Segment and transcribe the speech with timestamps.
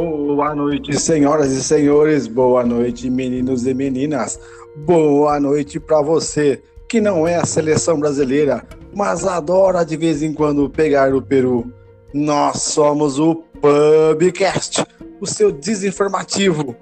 [0.00, 2.26] Boa noite, senhoras e senhores.
[2.26, 4.40] Boa noite, meninos e meninas.
[4.74, 10.32] Boa noite para você que não é a seleção brasileira, mas adora de vez em
[10.32, 11.70] quando pegar o Peru.
[12.14, 14.86] Nós somos o Pubcast,
[15.20, 16.74] o seu desinformativo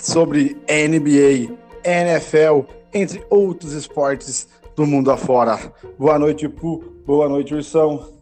[0.00, 5.58] sobre NBA, NFL, entre outros esportes do mundo afora.
[5.98, 6.84] Boa noite, Pu.
[7.04, 8.16] Boa noite, Ursão.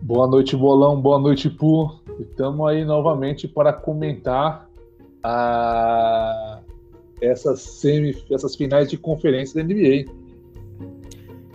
[0.00, 1.00] Boa noite, Bolão.
[1.00, 2.01] Boa noite, Pu.
[2.20, 4.68] Estamos aí novamente para comentar
[5.22, 6.60] a...
[7.20, 8.16] essas, semi...
[8.30, 10.12] essas finais de conferência da NBA.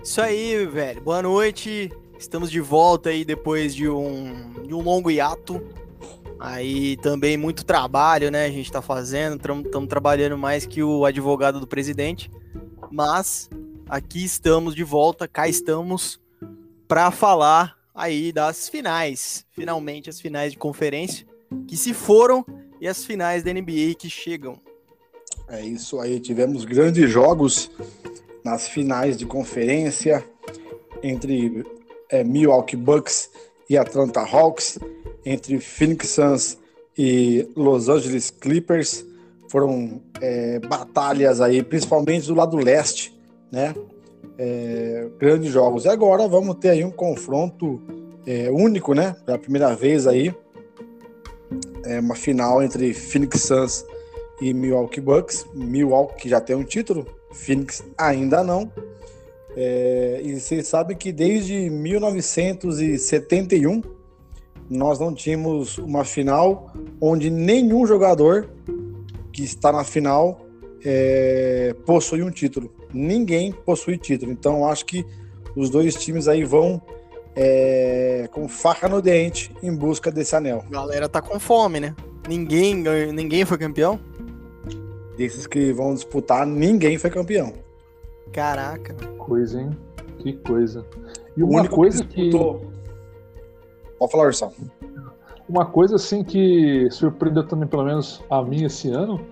[0.03, 1.01] Isso aí, velho.
[1.01, 1.91] Boa noite.
[2.18, 5.62] Estamos de volta aí depois de um, de um longo hiato.
[6.40, 8.45] Aí também muito trabalho, né?
[8.45, 9.35] A gente tá fazendo.
[9.35, 12.31] Estamos trabalhando mais que o advogado do presidente.
[12.91, 13.50] Mas
[13.89, 16.19] aqui estamos de volta, cá estamos
[16.88, 21.25] para falar aí das finais, finalmente as finais de conferência
[21.68, 22.46] que se foram
[22.80, 24.59] e as finais da NBA que chegam.
[25.50, 27.72] É isso aí, tivemos grandes jogos
[28.46, 30.24] nas finais de conferência
[31.02, 31.66] entre
[32.09, 33.31] é, Milwaukee Bucks
[33.68, 34.78] e Atlanta Hawks,
[35.25, 36.57] entre Phoenix Suns
[36.98, 39.06] e Los Angeles Clippers.
[39.50, 43.18] Foram é, batalhas aí, principalmente do lado leste,
[43.51, 43.74] né?
[44.38, 45.86] É, grandes jogos.
[45.86, 47.81] E agora vamos ter aí um confronto
[48.25, 49.16] é, único, né?
[49.25, 50.34] Pela primeira vez aí,
[51.86, 53.86] é uma final entre Phoenix Suns
[54.42, 55.45] e Milwaukee Bucks.
[55.54, 58.72] Milwaukee já tem um título, Phoenix ainda não.
[59.56, 63.81] É, e vocês sabem que desde 1971
[64.69, 68.50] nós não tínhamos uma final onde nenhum jogador
[69.31, 70.45] que está na final
[70.86, 74.31] é, possui um título ninguém possui título.
[74.31, 75.06] Então acho que
[75.56, 76.81] os dois times aí vão
[77.36, 80.63] é, com faca no dente em busca desse anel.
[80.68, 81.95] A galera tá com fome, né?
[82.28, 84.00] Ninguém, ninguém foi campeão?
[85.18, 87.54] Desses que vão disputar, ninguém foi campeão.
[88.31, 88.94] Caraca.
[89.18, 89.69] Coisa, hein?
[90.19, 90.86] Que coisa.
[91.36, 92.24] E uma coisa que.
[92.24, 92.72] Disputou...
[93.98, 94.54] Pode falar, Ursão.
[95.48, 99.25] Uma coisa assim que surpreendeu também, pelo menos a mim esse ano,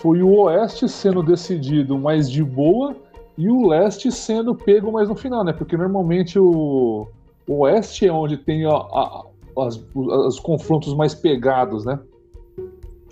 [0.00, 2.96] foi o Oeste sendo decidido mais de boa
[3.36, 5.52] e o Leste sendo pego mais no final, né?
[5.52, 7.06] Porque normalmente o,
[7.46, 9.24] o Oeste é onde tem a, a,
[9.58, 11.98] as, os confrontos mais pegados, né?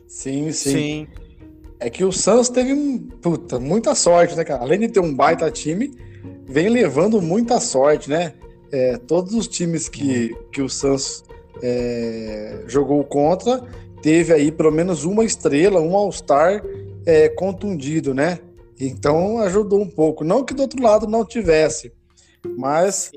[0.06, 1.09] Sim, sim, sim.
[1.79, 2.75] É que o Suns teve
[3.21, 4.62] puta, muita sorte, né, cara?
[4.62, 5.93] Além de ter um baita time,
[6.44, 8.32] vem levando muita sorte, né?
[8.73, 11.25] É, todos os times que, que o Suns
[11.62, 13.62] é, jogou contra
[14.06, 16.62] teve aí pelo menos uma estrela, um All-Star
[17.05, 18.38] é, contundido, né?
[18.79, 20.23] Então ajudou um pouco.
[20.23, 21.93] Não que do outro lado não tivesse,
[22.56, 23.11] mas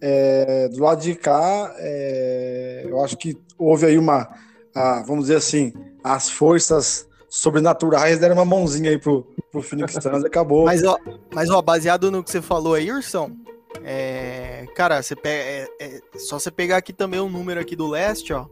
[0.00, 4.28] é, do lado de cá, é, eu acho que houve aí uma,
[4.74, 5.72] a, vamos dizer assim,
[6.02, 10.64] as forças sobrenaturais deram uma mãozinha aí pro, pro Phoenix Suns e acabou.
[10.64, 10.98] Mas ó,
[11.32, 13.36] mas, ó, baseado no que você falou aí, Ursão,
[13.84, 17.86] é, cara, você pega, é, é, só você pegar aqui também o número aqui do
[17.86, 18.46] leste, ó,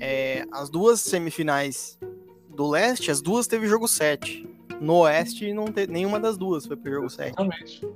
[0.00, 1.98] é, as duas semifinais
[2.48, 4.48] do leste, as duas teve jogo 7.
[4.80, 7.28] No oeste, não teve, nenhuma das duas foi pro jogo 7.
[7.28, 7.88] Exatamente.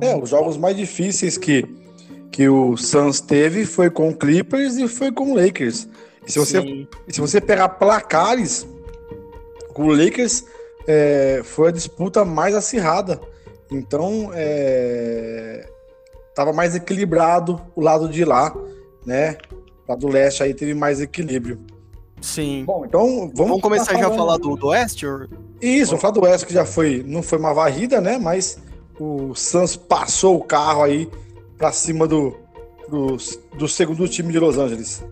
[0.00, 1.64] É, os jogos mais difíceis que,
[2.30, 5.88] que o Suns teve foi com o Clippers e foi com o Lakers.
[6.26, 8.66] E se você, se você pegar placares,
[9.72, 10.44] com o Lakers
[10.86, 13.20] é, foi a disputa mais acirrada.
[13.70, 15.68] Então, é,
[16.34, 18.54] tava mais equilibrado o lado de lá,
[19.04, 19.36] né?
[19.88, 21.60] Lá do leste aí teve mais equilíbrio.
[22.20, 22.64] Sim.
[22.64, 25.06] Bom, então vamos, vamos começar já a falar do, do oeste?
[25.06, 25.26] Ou...
[25.60, 28.18] Isso, vamos falar do oeste que já foi, não foi uma varrida, né?
[28.18, 28.58] Mas
[28.98, 31.10] o Suns passou o carro aí
[31.58, 32.34] para cima do,
[32.88, 33.16] do,
[33.58, 35.04] do segundo time de Los Angeles.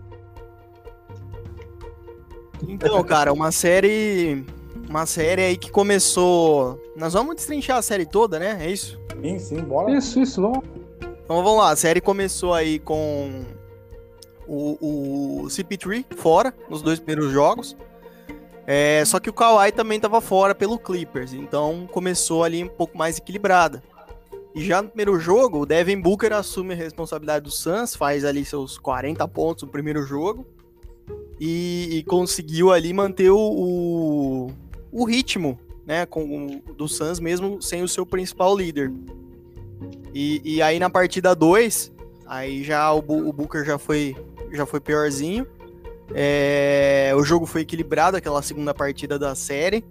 [2.67, 4.43] Então, cara, uma série.
[4.89, 6.79] Uma série aí que começou.
[6.95, 8.57] Nós vamos destrinchar a série toda, né?
[8.61, 8.99] É isso?
[9.21, 9.91] Sim, sim, bora.
[9.91, 10.59] Isso, isso, vamos.
[11.23, 13.43] Então vamos lá, a série começou aí com
[14.47, 17.75] o, o CP3 fora nos dois primeiros jogos.
[18.65, 22.97] É, só que o Kawhi também estava fora pelo Clippers, então começou ali um pouco
[22.97, 23.83] mais equilibrada.
[24.55, 28.45] E já no primeiro jogo, o Devin Booker assume a responsabilidade do Suns, faz ali
[28.45, 30.45] seus 40 pontos no primeiro jogo
[31.39, 34.51] e, e conseguiu ali manter o, o,
[34.91, 38.91] o ritmo né, com, do Suns mesmo sem o seu principal líder.
[40.13, 41.91] E, e aí na partida 2,
[42.27, 44.15] aí já o, o Booker já foi
[44.55, 45.47] já foi piorzinho.
[46.13, 49.83] É, o jogo foi equilibrado, aquela segunda partida da série.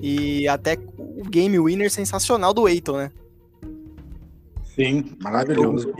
[0.00, 3.10] E até o game winner sensacional do Eiton, né?
[4.74, 5.92] Sim, maravilhoso.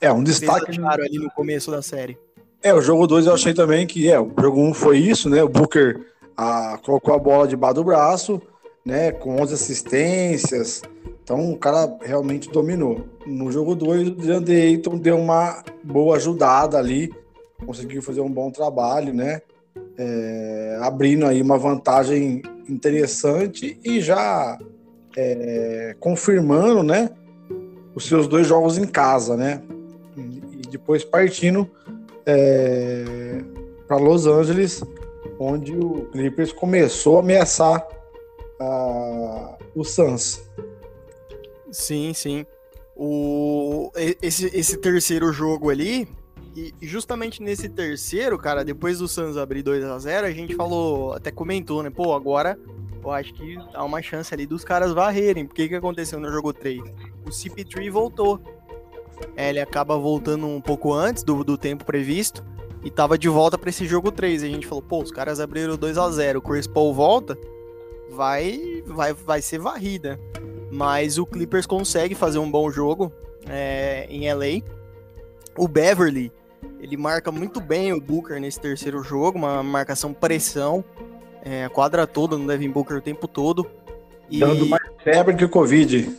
[0.00, 0.78] É, um destaque.
[0.78, 2.18] Claro, ali no começo da série.
[2.62, 5.28] É, o jogo 2 eu achei também que é, o jogo 1 um foi isso,
[5.28, 5.42] né?
[5.42, 8.42] O Booker a, colocou a bola debaixo do braço,
[8.84, 9.12] né?
[9.12, 10.82] Com 11 assistências.
[11.28, 13.04] Então o cara realmente dominou.
[13.26, 17.12] No jogo 2, o DeAndre Ayton deu uma boa ajudada ali,
[17.66, 19.42] conseguiu fazer um bom trabalho, né?
[19.98, 24.58] É, abrindo aí uma vantagem interessante e já
[25.14, 27.10] é, confirmando, né?
[27.94, 29.60] Os seus dois jogos em casa, né?
[30.16, 31.68] E depois partindo
[32.24, 33.44] é,
[33.86, 34.82] para Los Angeles,
[35.38, 37.86] onde o Clippers começou a ameaçar
[38.58, 40.48] a, o Suns.
[41.70, 42.46] Sim, sim.
[42.96, 46.08] O, esse, esse terceiro jogo ali,
[46.56, 51.12] e justamente nesse terceiro, cara, depois do Suns abrir 2 a 0 a gente falou,
[51.12, 51.90] até comentou, né?
[51.90, 52.58] Pô, agora
[53.02, 55.44] eu acho que há uma chance ali dos caras varrerem.
[55.44, 56.80] O que, que aconteceu no jogo 3?
[57.24, 58.40] O CP3 voltou.
[59.36, 62.44] É, ele acaba voltando um pouco antes do, do tempo previsto
[62.84, 64.42] e tava de volta para esse jogo 3.
[64.42, 67.38] E a gente falou, pô, os caras abriram 2 a 0 o Chris Paul volta,
[68.10, 70.20] vai, vai, vai ser varrida.
[70.70, 73.12] Mas o Clippers consegue fazer um bom jogo
[73.48, 74.62] é, em LA.
[75.56, 76.32] O Beverly,
[76.80, 80.84] ele marca muito bem o Booker nesse terceiro jogo, uma marcação pressão,
[81.42, 83.66] é, a quadra toda no Devin Booker o tempo todo.
[84.30, 84.38] E...
[84.38, 86.16] Dando mais febre que o Covid.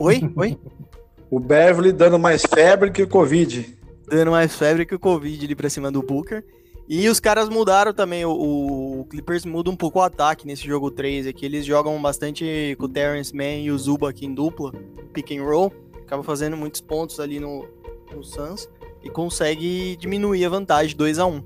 [0.00, 0.32] Oi?
[0.36, 0.58] Oi?
[1.30, 3.78] o Beverly dando mais febre que o Covid.
[4.08, 6.44] Dando mais febre que o Covid ali pra cima do Booker.
[6.88, 10.90] E os caras mudaram também, o, o, Clippers muda um pouco o ataque nesse jogo
[10.90, 11.44] 3 aqui.
[11.44, 14.72] Eles jogam bastante com o Terrence Mann e o Zuba aqui em dupla,
[15.12, 15.70] pick and roll.
[16.00, 17.68] Acaba fazendo muitos pontos ali no,
[18.10, 18.70] no Suns
[19.04, 21.42] e consegue diminuir a vantagem 2 a 1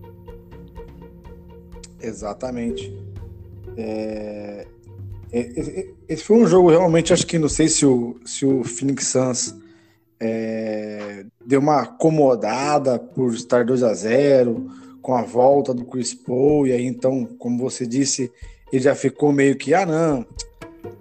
[2.00, 2.96] Exatamente.
[3.76, 4.66] É...
[6.08, 9.56] Esse foi um jogo realmente, acho que não sei se o, se o Phoenix Suns
[10.20, 11.24] é...
[11.44, 16.72] deu uma acomodada por estar 2 a 0 com a volta do Chris Paul, e
[16.72, 18.32] aí então, como você disse,
[18.72, 20.24] ele já ficou meio que, ah não,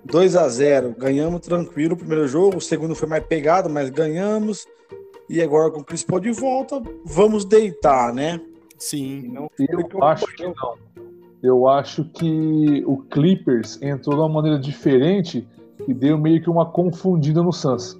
[0.05, 4.67] 2 a 0 ganhamos tranquilo o primeiro jogo, o segundo foi mais pegado, mas ganhamos,
[5.29, 8.41] e agora com o Chris Paul de volta, vamos deitar, né?
[8.77, 9.29] Sim.
[9.31, 10.75] Não eu acho que não.
[11.43, 15.47] Eu acho que o Clippers entrou de uma maneira diferente
[15.87, 17.97] e deu meio que uma confundida no Suns.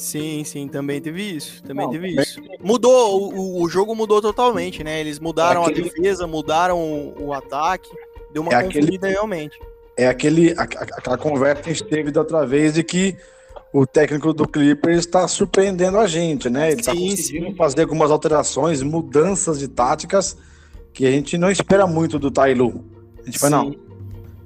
[0.00, 1.62] Sim, sim, também teve isso.
[1.62, 2.40] Também Não, teve isso.
[2.58, 4.98] Mudou, o, o jogo mudou totalmente, né?
[4.98, 5.90] Eles mudaram é aquele...
[5.90, 7.90] a defesa, mudaram o, o, ataque,
[8.32, 9.12] deu uma é confundida aquele...
[9.12, 9.60] realmente.
[9.98, 13.14] É aquele, a, aquela conversa que a gente teve da outra vez de que
[13.74, 16.72] o técnico do Clippers está surpreendendo a gente, né?
[16.72, 17.54] Ele está conseguindo sim.
[17.54, 20.34] fazer algumas alterações, mudanças de táticas
[20.94, 22.82] que a gente não espera muito do Tailu.
[23.20, 23.76] A gente fala, não,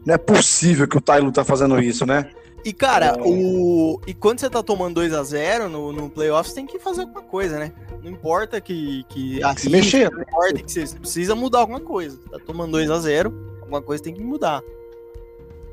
[0.04, 2.28] não é possível que o Tailu tá fazendo isso, né?
[2.64, 3.22] E, cara, é...
[3.22, 4.00] o.
[4.06, 7.22] E quando você tá tomando 2 a 0 no, no playoffs, tem que fazer alguma
[7.22, 7.72] coisa, né?
[8.02, 9.04] Não importa que.
[9.08, 10.10] que tem que se mexer.
[10.10, 12.18] Não importa que você precisa mudar alguma coisa.
[12.30, 14.62] Tá tomando 2 a 0 alguma coisa tem que mudar.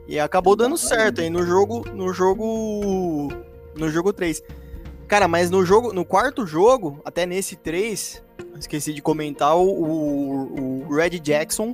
[0.07, 1.85] E acabou dando certo aí no jogo.
[1.93, 3.29] No jogo.
[3.75, 4.43] No jogo 3.
[5.07, 5.93] Cara, mas no jogo.
[5.93, 8.21] No quarto jogo, até nesse 3,
[8.59, 11.73] esqueci de comentar, o, o, o Red Jackson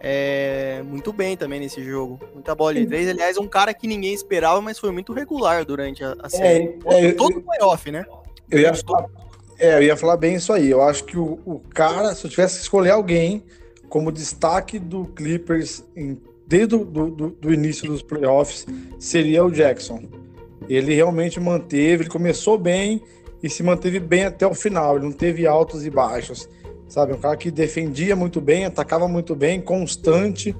[0.00, 2.20] é, muito bem também nesse jogo.
[2.34, 3.08] Muita bola de três.
[3.08, 6.78] Aliás, um cara que ninguém esperava, mas foi muito regular durante a, a série.
[6.86, 8.04] É, é, todo o playoff, né?
[8.50, 9.06] Eu ia, falar,
[9.58, 10.70] é, eu ia falar bem isso aí.
[10.70, 13.44] Eu acho que o, o cara, se eu tivesse que escolher alguém
[13.88, 18.66] como destaque do Clippers em, desde o início dos playoffs,
[18.98, 20.02] seria o Jackson.
[20.68, 23.02] Ele realmente manteve, ele começou bem
[23.42, 24.96] e se manteve bem até o final.
[24.96, 26.48] Ele não teve altos e baixos
[26.88, 27.12] sabe?
[27.12, 30.54] Um cara que defendia muito bem, atacava muito bem, constante.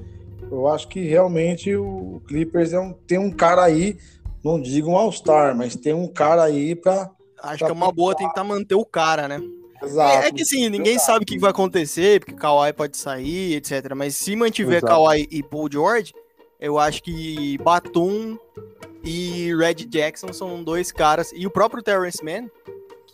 [0.49, 3.97] Eu acho que realmente o Clippers é um, tem um cara aí,
[4.43, 7.11] não digo um All-Star, mas tem um cara aí para.
[7.41, 9.41] Acho pra que é uma boa tentar manter o cara, né?
[9.81, 10.23] Exato.
[10.23, 11.05] É, é que assim, ninguém Exato.
[11.05, 13.93] sabe o que vai acontecer, porque Kawhi pode sair, etc.
[13.95, 14.87] Mas se mantiver Exato.
[14.87, 16.13] Kawhi e Paul George,
[16.59, 18.37] eu acho que Batum
[19.03, 21.31] e Red Jackson são dois caras.
[21.33, 22.49] E o próprio Terrence Mann,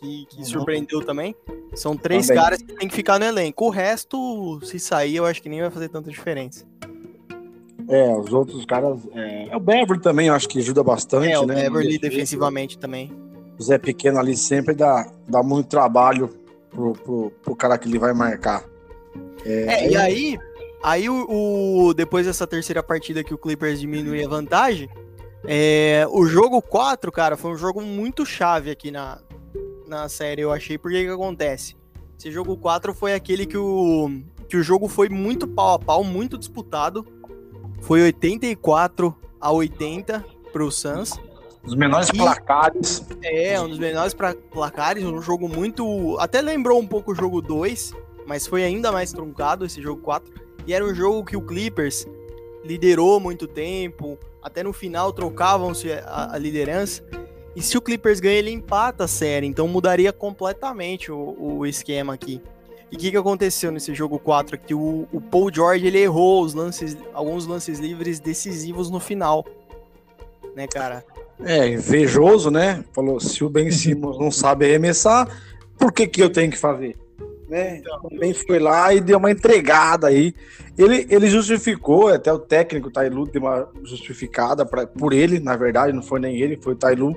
[0.04, 0.44] que, que uhum.
[0.44, 1.34] surpreendeu também.
[1.74, 2.42] São três também.
[2.42, 3.66] caras que tem que ficar no elenco.
[3.66, 6.66] O resto, se sair, eu acho que nem vai fazer tanta diferença.
[7.88, 9.00] É, os outros caras.
[9.12, 11.54] É, é o Beverly também, eu acho que ajuda bastante, é, o né?
[11.54, 13.12] Beverly defensivamente também.
[13.58, 16.30] O Zé Pequeno ali sempre dá, dá muito trabalho
[16.70, 18.64] pro, pro, pro cara que ele vai marcar.
[19.44, 20.38] É, é e aí,
[20.82, 24.88] aí o, o, depois dessa terceira partida que o Clippers diminui a vantagem,
[25.46, 29.18] é, o jogo 4, cara, foi um jogo muito chave aqui na,
[29.86, 30.78] na série, eu achei.
[30.78, 31.76] Porque que acontece?
[32.18, 34.10] Esse jogo 4 foi aquele que o,
[34.48, 37.06] que o jogo foi muito pau a pau, muito disputado.
[37.80, 41.18] Foi 84 a 80 pro Suns.
[41.64, 43.04] Os menores e, placares.
[43.22, 46.16] É, um dos menores pra, placares, um jogo muito.
[46.18, 47.92] Até lembrou um pouco o jogo 2,
[48.26, 50.32] mas foi ainda mais truncado esse jogo 4.
[50.66, 52.06] E era um jogo que o Clippers
[52.64, 57.04] liderou muito tempo, até no final trocavam-se a, a, liderança.
[57.56, 62.14] E se o Clippers ganha, ele empata a série, então mudaria completamente o, o esquema
[62.14, 62.40] aqui.
[62.90, 64.58] E o que, que aconteceu nesse jogo 4?
[64.58, 69.44] Que o, o Paul George ele errou os lances, alguns lances livres decisivos no final.
[70.54, 71.04] Né, cara?
[71.40, 72.84] É, invejoso, né?
[72.92, 75.28] Falou, se o Ben Simmons não sabe arremessar,
[75.76, 76.96] por que, que eu tenho que fazer?
[77.48, 77.78] Né?
[77.78, 80.34] Então, também foi lá e deu uma entregada aí.
[80.78, 85.92] Ele, ele justificou, até o técnico Tailu deu uma justificada pra, por ele, na verdade,
[85.92, 87.16] não foi nem ele, foi o Tailu,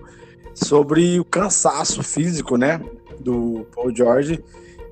[0.63, 2.81] sobre o cansaço físico, né?
[3.19, 4.43] Do Paul George.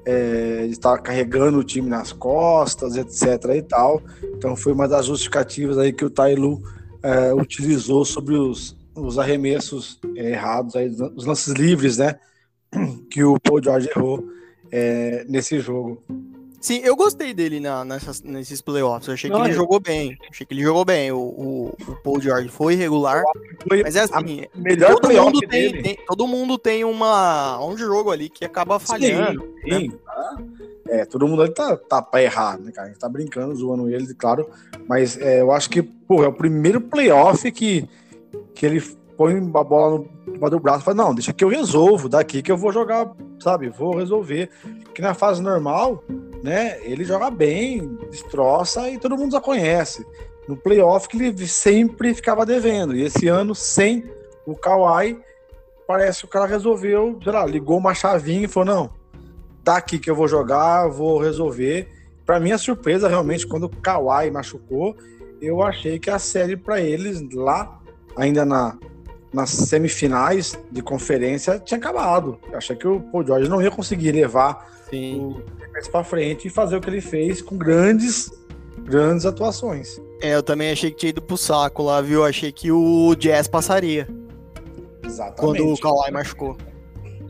[0.05, 3.55] É, ele estava carregando o time nas costas, etc.
[3.55, 4.01] e tal.
[4.37, 6.61] Então foi uma das justificativas aí que o Tailu
[7.01, 12.19] é, utilizou sobre os, os arremessos errados, aí, os lances livres, né?
[13.09, 14.23] Que o Paul George errou
[14.71, 16.03] é, nesse jogo.
[16.65, 19.07] Sim, eu gostei dele na, nessas, nesses playoffs.
[19.07, 20.17] Eu achei Não, que ele jogou bem.
[20.27, 21.11] Achei que ele jogou bem.
[21.11, 23.21] O, o, o Paul George foi irregular.
[23.69, 28.09] Foi mas é assim, melhor todo mundo tem, tem, todo mundo tem uma, um jogo
[28.09, 29.43] ali que acaba falhando.
[29.63, 29.87] Sim, sim.
[29.89, 29.97] Né?
[30.87, 32.87] É, todo mundo ali tá, tá pra errar, né, cara?
[32.87, 34.49] A gente tá brincando, zoando ele, claro.
[34.89, 37.87] Mas é, eu acho que, pô, é o primeiro playoff que,
[38.55, 38.81] que ele
[39.15, 42.51] põe a bola no, do braço e fala, não, deixa que eu resolvo, daqui que
[42.51, 44.49] eu vou jogar, sabe, vou resolver.
[44.93, 46.03] Que na fase normal,
[46.45, 50.05] né, ele joga bem, destroça e todo mundo já conhece.
[50.47, 52.95] No playoff que ele sempre ficava devendo.
[52.95, 54.05] E esse ano, sem
[54.45, 55.19] o Kawhi,
[55.87, 58.89] parece que o cara resolveu, sei lá, ligou uma chavinha e falou, não,
[59.63, 61.89] daqui que eu vou jogar, vou resolver.
[62.23, 64.95] Para minha surpresa, realmente, quando o Kawhi machucou,
[65.41, 67.79] eu achei que a série para eles lá,
[68.15, 68.77] ainda na,
[69.33, 72.39] nas semifinais de conferência tinha acabado.
[72.51, 75.19] Eu achei que o Paul George não ia conseguir levar Sim.
[75.19, 78.31] o para frente e fazer o que ele fez com grandes,
[78.79, 79.99] grandes atuações.
[80.21, 82.23] É, eu também achei que tinha ido pro saco lá, viu?
[82.23, 84.07] Achei que o Jazz passaria.
[85.03, 85.39] Exatamente.
[85.39, 86.57] Quando o Kawhi machucou.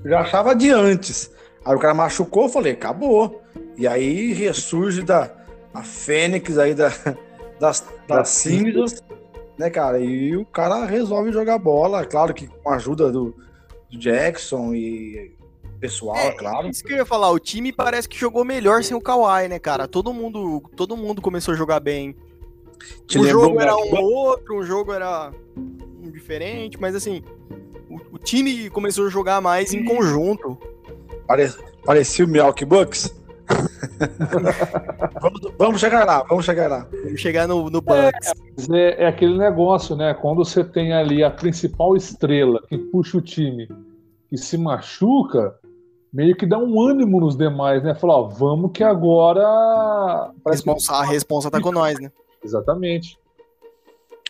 [0.04, 1.32] Eu já achava de antes.
[1.66, 3.42] Aí o cara machucou, eu falei, acabou.
[3.78, 5.32] E aí ressurge da
[5.74, 6.90] a Fênix aí da,
[7.60, 9.04] das, das cinzas
[9.58, 10.00] né, cara?
[10.00, 13.36] E o cara resolve jogar bola, claro que com a ajuda do,
[13.90, 15.35] do Jackson e
[15.86, 16.68] pessoal, é, é, claro.
[16.68, 19.60] Isso que eu ia falar, o time parece que jogou melhor sem o Kawhi, né,
[19.60, 19.88] cara?
[19.88, 22.16] Todo mundo, todo mundo começou a jogar bem.
[23.08, 27.24] Te um jogo era um outro, um jogo era um diferente, mas assim,
[27.90, 30.58] o, o time começou a jogar mais em conjunto.
[31.28, 31.52] Pare,
[31.84, 33.14] parecia o Milwaukee Bucks
[35.22, 36.88] vamos, vamos, chegar lá, vamos chegar lá.
[37.04, 38.34] Vamos chegar no, no Bucks.
[38.72, 40.14] É, é, aquele negócio, né?
[40.14, 43.70] Quando você tem ali a principal estrela que puxa o time
[44.32, 45.56] e se machuca,
[46.16, 47.94] meio que dá um ânimo nos demais, né?
[47.94, 50.32] Falar, ó, vamos que agora.
[50.48, 50.98] Responsa, que...
[50.98, 52.10] A responsa tá com nós, né?
[52.42, 53.20] Exatamente.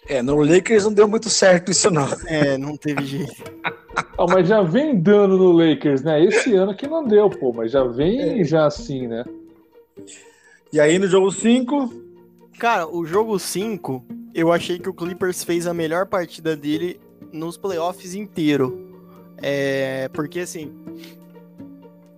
[0.08, 2.08] É, no Lakers não deu muito certo isso, não.
[2.26, 3.34] É, não teve jeito.
[4.18, 6.22] Ah, mas já vem dando no Lakers, né?
[6.22, 8.44] Esse ano que não deu, pô, mas já vem é.
[8.44, 9.24] já assim, né?
[10.72, 11.94] E aí no jogo 5?
[12.60, 17.00] Cara, o jogo 5, eu achei que o Clippers fez a melhor partida dele
[17.32, 18.94] nos playoffs inteiro.
[19.42, 20.74] É, porque assim,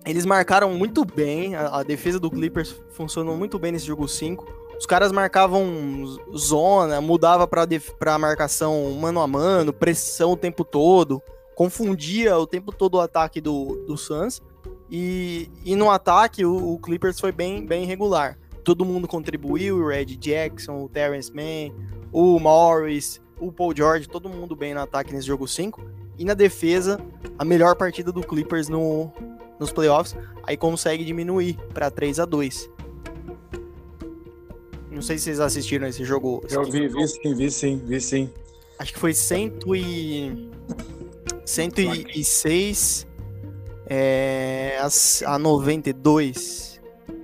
[0.08, 4.68] eles marcaram muito bem, a, a defesa do Clippers funcionou muito bem nesse jogo 5
[4.78, 11.20] os caras marcavam zona, mudava para marcação mano a mano, pressão o tempo todo,
[11.56, 14.40] confundia o tempo todo o ataque do, do Suns.
[14.88, 18.38] E, e no ataque o, o Clippers foi bem, bem regular.
[18.62, 21.74] Todo mundo contribuiu, o Red Jackson, o Terrence Mann,
[22.12, 25.82] o Morris, o Paul George, todo mundo bem no ataque nesse jogo 5.
[26.16, 27.00] E na defesa,
[27.36, 29.12] a melhor partida do Clippers no,
[29.58, 32.70] nos playoffs, aí consegue diminuir para 3 a 2
[34.98, 36.42] não sei se vocês assistiram esse jogo.
[36.50, 38.30] Eu vi, vi sim, vi sim, vi sim.
[38.80, 40.50] Acho que foi cento e...
[41.44, 43.06] 106
[43.86, 46.80] é, a, a 92.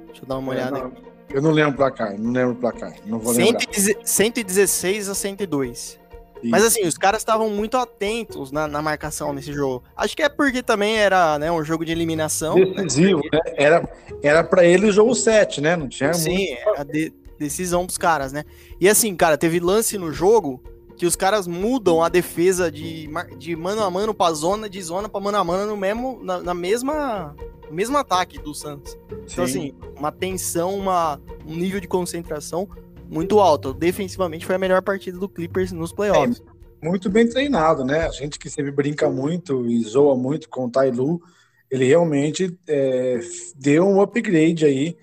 [0.06, 1.02] Deixa eu dar uma olhada não, aqui.
[1.30, 2.94] Eu não lembro o placar, não lembro o placar.
[3.04, 5.98] Não vou 116 a 102.
[6.44, 6.50] Isso.
[6.50, 9.82] Mas assim, os caras estavam muito atentos na, na, marcação nesse jogo.
[9.96, 12.54] Acho que é porque também era né, um jogo de eliminação.
[12.54, 13.40] Decisivo, né?
[13.44, 13.52] né?
[13.56, 13.88] Era,
[14.22, 15.74] era pra ele o jogo 7, né?
[15.74, 16.68] Não tinha Sim, muito...
[16.68, 18.44] era de, decisão dos caras, né?
[18.78, 20.62] E assim, cara, teve lance no jogo
[20.98, 25.08] que os caras mudam a defesa de, de mano a mano pra zona, de zona
[25.08, 27.34] pra mano a mano no mesmo, na, na mesma,
[27.70, 28.98] mesmo ataque do Santos.
[29.32, 32.68] Então, assim, uma tensão, uma, um nível de concentração
[33.14, 33.72] muito alto.
[33.72, 36.42] Defensivamente foi a melhor partida do Clippers nos playoffs.
[36.82, 38.06] É, muito bem treinado, né?
[38.06, 41.22] A gente que sempre brinca muito e zoa muito com o Tailu,
[41.70, 43.20] ele realmente é,
[43.56, 44.96] deu um upgrade aí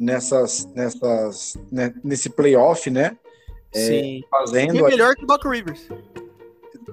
[0.00, 3.16] nessas, nessas, né, nesse playoff, né?
[3.74, 4.24] É, Sim.
[4.30, 4.76] Fazendo.
[4.76, 5.86] E é melhor que o Doc Rivers.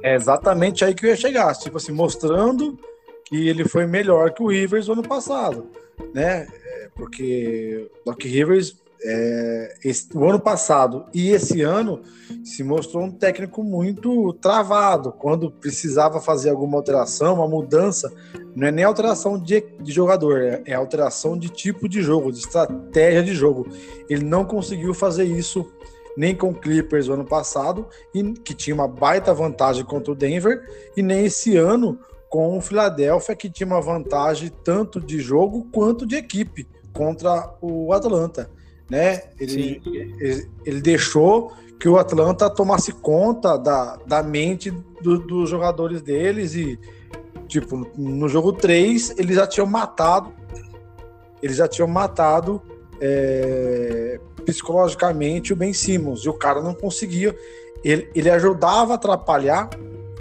[0.03, 2.77] É exatamente aí que eu ia chegar, tipo assim, mostrando
[3.25, 5.71] que ele foi melhor que o Rivers no ano passado,
[6.13, 6.47] né?
[6.65, 12.01] É, porque Doc Rivers é, esse, o ano passado e esse ano
[12.43, 15.12] se mostrou um técnico muito travado.
[15.12, 18.12] Quando precisava fazer alguma alteração, uma mudança,
[18.55, 22.39] não é nem alteração de, de jogador, é, é alteração de tipo de jogo, de
[22.39, 23.67] estratégia de jogo.
[24.10, 25.65] Ele não conseguiu fazer isso
[26.17, 30.15] nem com o Clippers o ano passado, e, que tinha uma baita vantagem contra o
[30.15, 30.63] Denver,
[30.95, 36.05] e nem esse ano com o Philadelphia, que tinha uma vantagem tanto de jogo quanto
[36.05, 38.49] de equipe contra o Atlanta
[38.89, 39.23] né?
[39.39, 39.81] Ele,
[40.19, 44.71] ele, ele, deixou que o Atlanta tomasse conta da, da mente
[45.01, 46.79] do, dos jogadores deles e,
[47.47, 50.31] tipo, no jogo 3, eles já tinham matado
[51.45, 52.59] eles já tinham matado
[52.99, 56.21] é, psicologicamente o Ben Simmons.
[56.21, 57.37] E o cara não conseguia.
[57.83, 59.69] Ele, ele ajudava a atrapalhar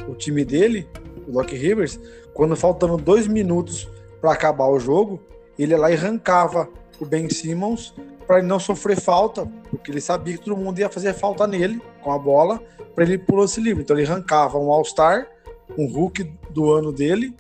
[0.07, 0.87] o time dele,
[1.27, 1.99] o Doc Rivers,
[2.35, 3.89] quando faltando dois minutos
[4.21, 5.19] para acabar o jogo,
[5.59, 6.69] ele ia lá e arrancava
[7.01, 7.95] o Ben Simmons
[8.27, 11.81] para ele não sofrer falta, porque ele sabia que todo mundo ia fazer falta nele
[12.03, 12.61] com a bola
[12.95, 13.83] para ele pro lance livre.
[13.83, 15.29] Então ele arrancava um All-Star,
[15.77, 17.35] um Hulk do ano dele,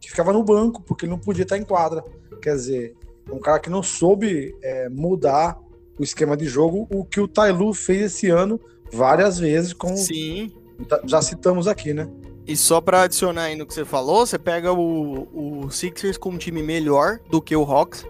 [0.00, 2.04] que ficava no banco, porque ele não podia estar em quadra.
[2.40, 2.96] Quer dizer,
[3.30, 5.58] um cara que não soube é, mudar
[5.98, 8.60] o esquema de jogo, o que o Tailu fez esse ano
[8.92, 10.50] várias vezes, com Sim.
[11.04, 12.08] já citamos aqui, né?
[12.46, 16.30] E só para adicionar aí no que você falou, você pega o, o Sixers com
[16.30, 18.04] um time melhor do que o Hawks,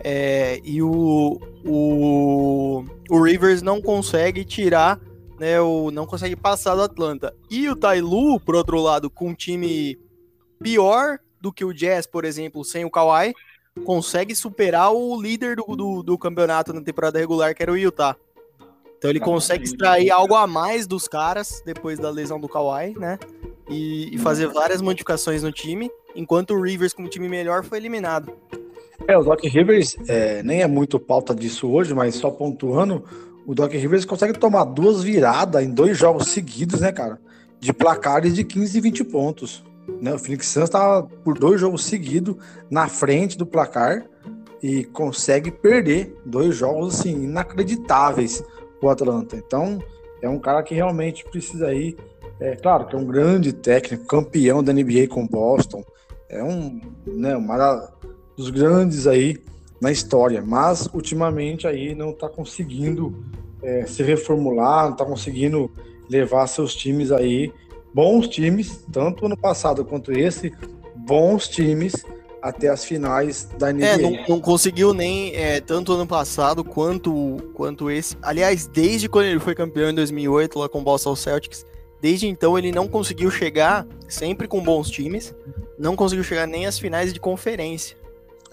[0.00, 5.00] é, e o, o, o Rivers não consegue tirar,
[5.38, 7.34] né, o, não consegue passar do Atlanta.
[7.50, 9.98] E o Tailu, por outro lado, com um time
[10.62, 13.34] pior do que o Jazz, por exemplo, sem o Kawhi,
[13.84, 18.16] consegue superar o líder do, do, do campeonato na temporada regular, que era o Utah.
[18.98, 23.18] Então ele consegue extrair algo a mais dos caras depois da lesão do Kawhi, né?
[23.68, 27.78] E, e fazer várias modificações no time, enquanto o Rivers, com um time melhor, foi
[27.78, 28.32] eliminado.
[29.06, 33.04] É, o Doc Rivers é, nem é muito pauta disso hoje, mas só pontuando,
[33.46, 37.20] o Doc Rivers consegue tomar duas viradas em dois jogos seguidos, né, cara?
[37.60, 39.64] De placares de 15 e 20 pontos.
[40.00, 40.12] Né?
[40.12, 42.36] O Phoenix Suns estava por dois jogos seguidos
[42.70, 44.04] na frente do placar
[44.62, 48.42] e consegue perder dois jogos assim inacreditáveis
[48.82, 49.36] o Atlanta.
[49.36, 49.78] Então
[50.20, 51.96] é um cara que realmente precisa ir.
[52.40, 55.84] É claro que é um grande técnico, campeão da NBA com Boston.
[56.28, 57.88] É um, né, uma
[58.36, 59.38] dos grandes aí
[59.80, 63.24] na história, mas ultimamente aí não está conseguindo
[63.62, 65.70] é, se reformular, não está conseguindo
[66.08, 67.52] levar seus times aí,
[67.92, 70.52] bons times, tanto ano passado quanto esse,
[70.94, 72.04] bons times
[72.40, 73.86] até as finais da NBA.
[73.86, 78.16] É, não, não conseguiu nem é, tanto ano passado quanto, quanto esse.
[78.22, 81.66] Aliás, desde quando ele foi campeão em 2008 lá com o Boston Celtics,
[82.00, 85.34] desde então ele não conseguiu chegar, sempre com bons times,
[85.78, 87.96] não conseguiu chegar nem às finais de conferência.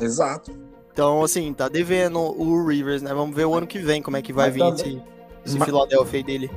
[0.03, 0.51] Exato.
[0.91, 3.13] Então, assim, tá devendo o Rivers, né?
[3.13, 5.03] Vamos ver o ano que vem como é que vai Mas vir também...
[5.43, 5.65] esse, esse.
[5.65, 6.51] Philadelphia dele.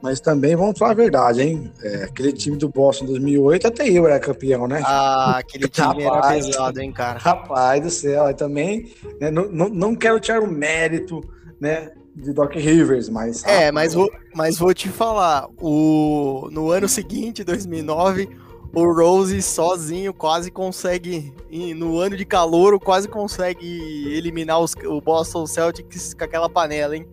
[0.00, 1.72] Mas também vamos falar a verdade, hein?
[1.82, 4.80] É, aquele time do Boston em 2008, até eu era campeão, né?
[4.84, 7.18] Ah, aquele time rapaz, era pesado, hein, cara?
[7.18, 11.20] Rapaz do céu, eu também né, não, não, não quero tirar o mérito,
[11.60, 11.92] né?
[12.14, 13.44] De Doc Rivers, mas.
[13.44, 15.48] É, mas vou, mas vou te falar.
[15.56, 18.28] O, no ano seguinte, 2009,
[18.72, 21.32] o Rose sozinho quase consegue,
[21.76, 23.66] no ano de calor, quase consegue
[24.14, 27.06] eliminar os, o Boston Celtics com aquela panela, hein?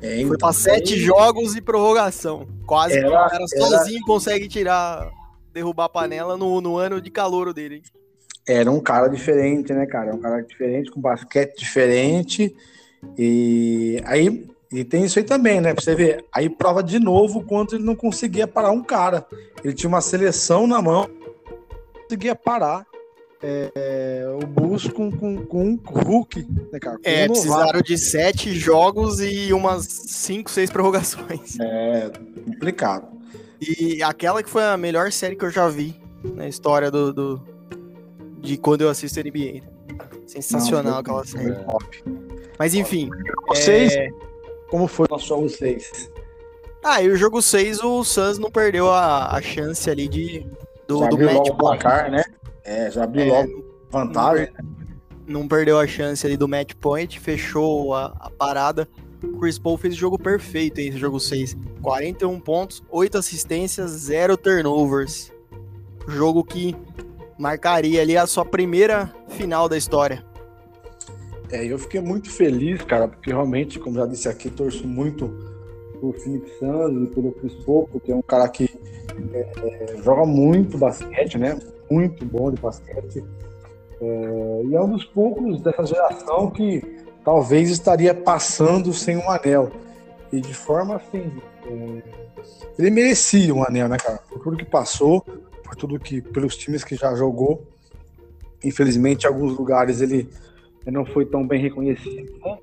[0.00, 2.46] É, então, Foi pra sete jogos e prorrogação.
[2.66, 4.06] Quase era, o cara sozinho era...
[4.06, 5.10] consegue tirar,
[5.52, 7.76] derrubar a panela no, no ano de calor dele.
[7.76, 7.82] Hein?
[8.48, 10.14] Era um cara diferente, né, cara?
[10.14, 12.54] Um cara diferente, com basquete diferente.
[13.16, 15.74] E aí e tem isso aí também, né?
[15.74, 16.24] Pra você ver.
[16.32, 19.26] Aí prova de novo o quanto ele não conseguia parar um cara.
[19.62, 21.08] Ele tinha uma seleção na mão,
[22.04, 22.86] conseguia parar
[23.42, 26.96] é, o Bulls com, com, com um Hulk, né, cara?
[26.96, 31.56] Com é, um precisaram de sete jogos e umas cinco, seis prorrogações.
[31.62, 32.10] É,
[32.44, 33.08] complicado.
[33.60, 36.00] E aquela que foi a melhor série que eu já vi
[36.34, 37.42] na história do, do
[38.40, 39.62] de quando eu assisto NBA.
[40.26, 41.52] Sensacional não, aquela série.
[41.52, 41.66] É.
[42.58, 43.10] Mas enfim.
[43.48, 43.94] Vocês.
[43.94, 44.08] É...
[44.72, 46.10] Como foi o jogo 6?
[46.82, 50.46] Ah, e o jogo 6 o Suns não perdeu a, a chance ali de
[50.88, 52.24] do, já do match o placar, né?
[52.64, 54.48] É, já abriu é, logo vantagem.
[55.26, 58.88] Não, não, perdeu a chance ali do match point, fechou a, a parada
[59.22, 61.54] o Chris Paul fez o jogo perfeito em jogo 6.
[61.82, 65.30] 41 pontos, 8 assistências, 0 turnovers.
[66.08, 66.74] Jogo que
[67.38, 70.24] marcaria ali a sua primeira final da história.
[71.52, 75.28] É, eu fiquei muito feliz, cara, porque realmente, como já disse aqui, torço muito
[76.00, 78.70] pro Phoenix Suns e pelo Chris Paul, porque é um cara que
[79.34, 81.58] é, é, joga muito basquete, né?
[81.90, 83.22] Muito bom de basquete.
[84.00, 86.82] É, e é um dos poucos dessa geração que
[87.22, 89.70] talvez estaria passando sem um anel.
[90.32, 91.30] E de forma assim.
[91.66, 92.02] É,
[92.78, 94.18] ele merecia um anel, né, cara?
[94.28, 96.22] Por tudo que passou, por tudo que.
[96.22, 97.62] pelos times que já jogou.
[98.64, 100.30] Infelizmente, em alguns lugares ele
[100.90, 102.32] não foi tão bem reconhecido.
[102.44, 102.58] Né?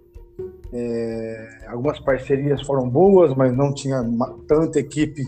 [0.73, 4.03] É, algumas parcerias foram boas, mas não tinha
[4.47, 5.25] tanta equipe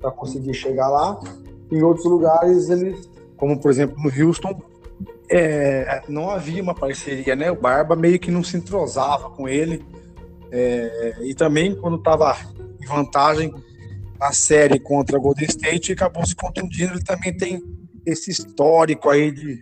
[0.00, 1.20] para conseguir chegar lá.
[1.70, 4.60] Em outros lugares, eles, como por exemplo no Houston,
[5.30, 7.50] é, não havia uma parceria, né?
[7.50, 9.84] O Barba meio que não se entrosava com ele.
[10.50, 12.36] É, e também quando estava
[12.80, 13.52] em vantagem
[14.18, 16.92] na série contra Golden State, acabou se contundindo.
[16.92, 17.62] Ele também tem
[18.06, 19.60] esse histórico aí de,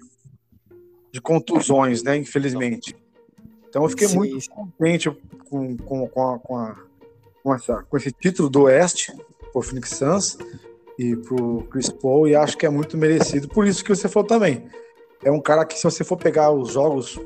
[1.12, 2.16] de contusões, né?
[2.16, 2.96] Infelizmente.
[3.68, 5.11] Então eu fiquei sim, muito contente
[5.48, 6.77] com, com, com, a, com, a,
[7.42, 9.12] com, essa, com esse título do Oeste,
[9.53, 10.38] pro Phoenix Suns
[10.98, 13.48] e pro Chris Paul, e acho que é muito merecido.
[13.48, 14.66] Por isso que você falou também
[15.25, 17.18] é um cara que, se você for pegar os jogos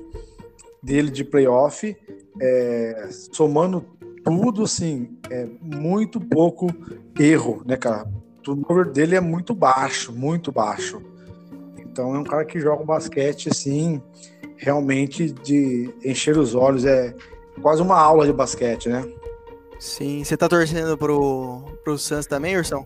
[0.83, 1.96] dele de playoff,
[2.40, 3.85] é, somando
[4.25, 6.68] tudo, assim, é muito pouco
[7.18, 8.09] erro, né, cara?
[8.46, 11.03] O número dele é muito baixo, muito baixo.
[11.96, 14.02] Então é um cara que joga um basquete, assim,
[14.59, 16.85] realmente de encher os olhos.
[16.85, 17.14] É
[17.62, 19.02] quase uma aula de basquete, né?
[19.78, 20.22] Sim.
[20.22, 22.85] Você tá torcendo pro, pro Suns também, Ursão?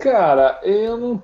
[0.00, 1.22] Cara, eu não,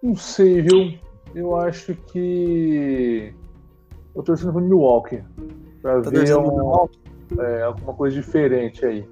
[0.00, 0.96] não sei, viu?
[1.34, 3.34] eu acho que
[4.14, 5.24] eu tô torcendo pro Milwaukee.
[5.82, 6.88] Pra tá ver um,
[7.40, 9.04] é, alguma coisa diferente aí.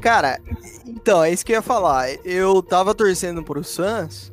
[0.00, 0.38] Cara,
[0.86, 2.08] então, é isso que eu ia falar.
[2.24, 4.32] Eu tava torcendo pro Suns,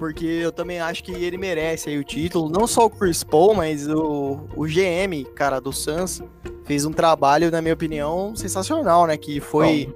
[0.00, 2.48] porque eu também acho que ele merece aí o título.
[2.48, 6.22] Não só o Chris Paul, mas o, o GM, cara, do Suns,
[6.64, 9.18] fez um trabalho, na minha opinião, sensacional, né?
[9.18, 9.94] Que foi.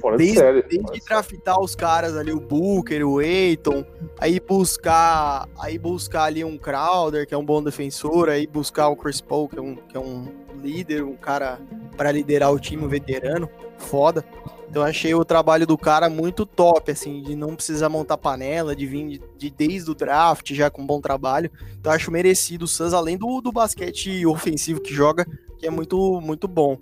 [0.00, 0.62] Fora desde, de série.
[0.62, 3.84] Desde draftar os caras ali, o Booker, o Eiton,
[4.18, 8.96] aí buscar, aí buscar ali um Crowder, que é um bom defensor, aí buscar o
[8.96, 10.28] Chris Paul, que é um, que é um
[10.62, 11.60] líder, um cara
[11.94, 14.24] para liderar o time, um veterano, foda.
[14.72, 18.86] Então achei o trabalho do cara muito top, assim, de não precisar montar panela, de
[18.86, 21.50] vir de, de desde o draft já com um bom trabalho.
[21.78, 25.26] Então acho merecido o Suns, além do, do basquete ofensivo que joga,
[25.58, 26.78] que é muito, muito bom.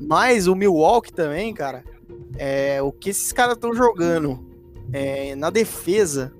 [0.00, 1.84] Mas o Milwaukee também, cara,
[2.36, 4.44] é, o que esses caras estão jogando
[4.92, 6.32] é, na defesa,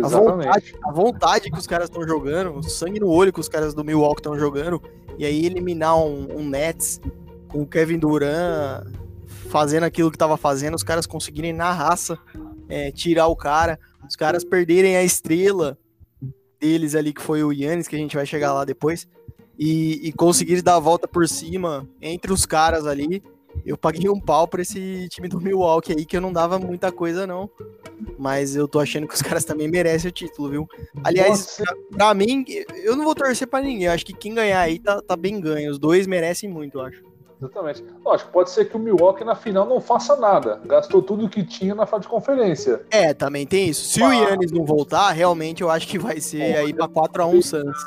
[0.00, 3.48] a vontade, a vontade, que os caras estão jogando, o sangue no olho que os
[3.48, 4.80] caras do Milwaukee estão jogando,
[5.18, 7.00] e aí eliminar um, um, Nets
[7.48, 8.86] com o Kevin Durant
[9.50, 12.18] fazendo aquilo que estava fazendo, os caras conseguirem na raça
[12.68, 15.76] é, tirar o cara, os caras perderem a estrela
[16.60, 19.08] deles ali, que foi o Yannis, que a gente vai chegar lá depois,
[19.58, 23.22] e, e conseguir dar a volta por cima entre os caras ali
[23.64, 26.90] eu paguei um pau pra esse time do Milwaukee aí, que eu não dava muita
[26.90, 27.50] coisa, não.
[28.18, 30.68] Mas eu tô achando que os caras também merecem o título, viu?
[31.04, 32.44] Aliás, pra, pra, mim,
[32.82, 33.86] eu não vou torcer pra ninguém.
[33.86, 35.70] Eu acho que quem ganhar aí tá, tá bem ganho.
[35.70, 37.09] Os dois merecem muito, eu acho.
[37.40, 37.84] Exatamente.
[38.04, 40.60] Lógico, pode ser que o Milwaukee na final não faça nada.
[40.66, 42.82] Gastou tudo que tinha na fase de conferência.
[42.90, 43.84] É, também tem isso.
[43.84, 47.78] Se o Yannis não voltar, realmente eu acho que vai ser aí pra 4x1 Suns.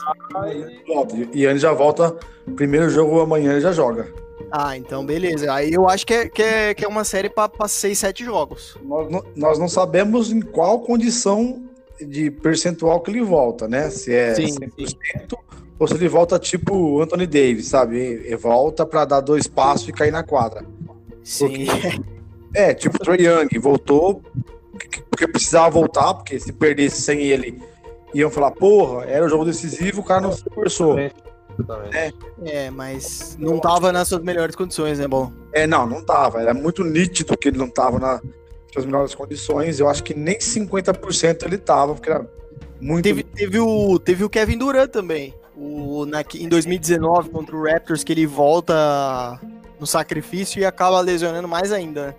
[1.34, 2.16] E Yannis já volta.
[2.56, 4.12] Primeiro jogo amanhã ele já joga.
[4.52, 5.52] Ah, então beleza.
[5.54, 8.78] Aí eu acho que é, que é, que é uma série para 6, 7 jogos.
[8.84, 11.63] Nós não, nós não sabemos em qual condição
[12.02, 13.89] de percentual que ele volta, né?
[13.89, 14.96] Se é Sim, 100% sim.
[15.80, 17.98] Ou se ele volta tipo Anthony Davis, sabe?
[17.98, 20.66] Ele volta para dar dois passos e cair na quadra.
[21.24, 21.66] Sim.
[21.66, 22.02] Porque,
[22.54, 24.22] é, tipo Trey Young, voltou
[25.10, 27.62] porque precisava voltar, porque se perdesse sem ele,
[28.14, 30.98] iam falar, porra, era o jogo decisivo, o cara não se esforçou.
[30.98, 31.12] É.
[32.44, 35.32] é, mas não tava nas suas melhores condições, né, bom?
[35.54, 36.42] É, não, não tava.
[36.42, 38.22] Era muito nítido que ele não tava nas
[38.72, 39.80] suas melhores condições.
[39.80, 42.28] Eu acho que nem 50% ele tava, porque era
[42.82, 43.04] muito.
[43.04, 45.32] Teve, teve, o, teve o Kevin Durant também.
[45.56, 49.39] O, na, em 2019 contra o Raptors, que ele volta
[49.80, 52.16] no sacrifício e acaba lesionando mais ainda, né?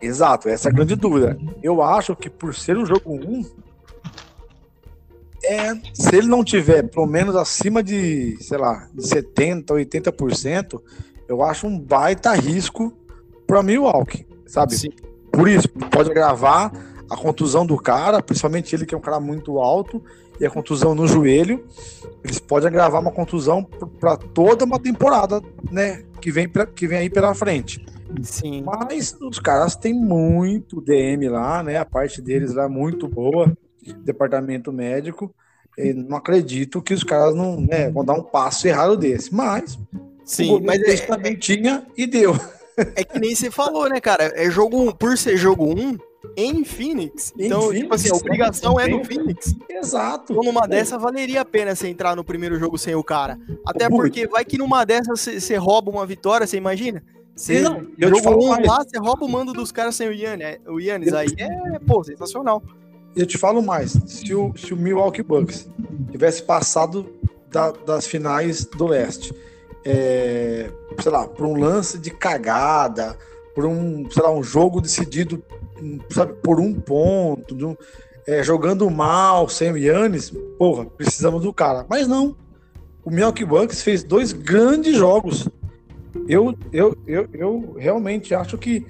[0.00, 1.38] Exato, essa é a grande dúvida.
[1.62, 3.44] Eu acho que por ser um jogo 1,
[5.44, 10.80] é, se ele não tiver pelo menos acima de, sei lá, de 70%, 80%,
[11.26, 12.92] eu acho um baita risco
[13.46, 14.74] para Milwaukee, sabe?
[14.74, 14.90] Sim.
[15.32, 16.72] Por isso, pode agravar
[17.10, 20.02] a contusão do cara, principalmente ele que é um cara muito alto,
[20.40, 21.64] e a contusão no joelho,
[22.24, 26.04] eles podem agravar uma contusão para toda uma temporada, né?
[26.20, 27.84] Que vem, pra, que vem aí pela frente.
[28.22, 28.62] Sim.
[28.62, 31.76] Mas os caras têm muito DM lá, né?
[31.76, 33.56] A parte deles lá é muito boa,
[34.02, 35.34] departamento médico.
[35.76, 39.34] Eu não acredito que os caras não né, vão dar um passo errado desse.
[39.34, 39.78] Mas
[40.24, 42.34] Sim, mas é, também tinha e deu.
[42.96, 44.32] É que nem você falou, né, cara?
[44.34, 45.96] É jogo 1, por ser jogo 1,
[46.36, 47.32] em Phoenix.
[47.38, 49.54] Em então, Phoenix, tipo assim, a obrigação é no Phoenix.
[49.68, 50.32] Exato.
[50.32, 53.38] Então, numa dessa, valeria a pena você entrar no primeiro jogo sem o cara.
[53.66, 57.02] Até porque vai que numa dessas você rouba uma vitória, você imagina?
[57.34, 60.46] Você não, jogo 1 um lá, você rouba o mando dos caras sem o Yannis.
[60.46, 61.18] É, o Yannis eu...
[61.18, 62.62] aí é, pô, sensacional.
[63.16, 65.68] Eu te falo mais, se o, se o Milwaukee Bucks
[66.10, 67.12] tivesse passado
[67.50, 69.34] da, das finais do leste
[69.84, 73.16] é, sei lá, por um lance de cagada,
[73.54, 75.44] por um, sei lá, um jogo decidido
[76.10, 77.76] sabe, por um ponto,
[78.26, 81.86] é, jogando mal, sem o Yannis, porra, precisamos do cara.
[81.88, 82.36] Mas não.
[83.04, 85.48] O Milwaukee Bucks fez dois grandes jogos.
[86.28, 88.86] Eu, eu, eu, eu realmente acho que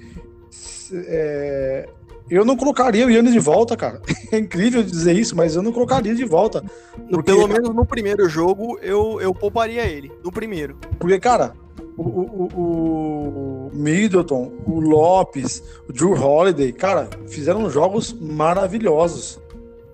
[0.93, 1.89] é,
[2.29, 4.01] eu não colocaria o Yannis de volta, cara.
[4.31, 6.63] É incrível dizer isso, mas eu não colocaria de volta.
[7.09, 10.11] Porque, Pelo menos no primeiro jogo, eu, eu pouparia ele.
[10.23, 10.77] No primeiro.
[10.99, 11.53] Porque, cara,
[11.97, 19.39] o, o, o Middleton, o Lopes, o Drew Holiday, cara, fizeram jogos maravilhosos,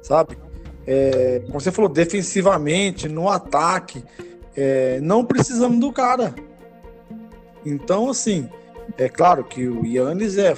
[0.02, 0.38] sabe?
[0.86, 4.04] É, como você falou, defensivamente, no ataque,
[4.56, 6.34] é, não precisamos do cara.
[7.66, 8.50] Então, assim,
[8.98, 10.56] é claro que o Yannis é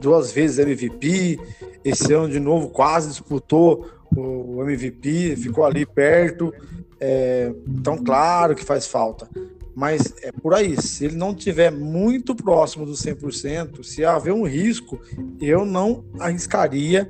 [0.00, 1.38] duas vezes MVP,
[1.84, 6.52] esse ano de novo quase disputou o MVP, ficou ali perto.
[6.98, 9.28] É, então, claro que faz falta.
[9.76, 14.46] Mas é por aí, se ele não tiver muito próximo do 100%, se haver um
[14.46, 14.98] risco,
[15.38, 17.06] eu não arriscaria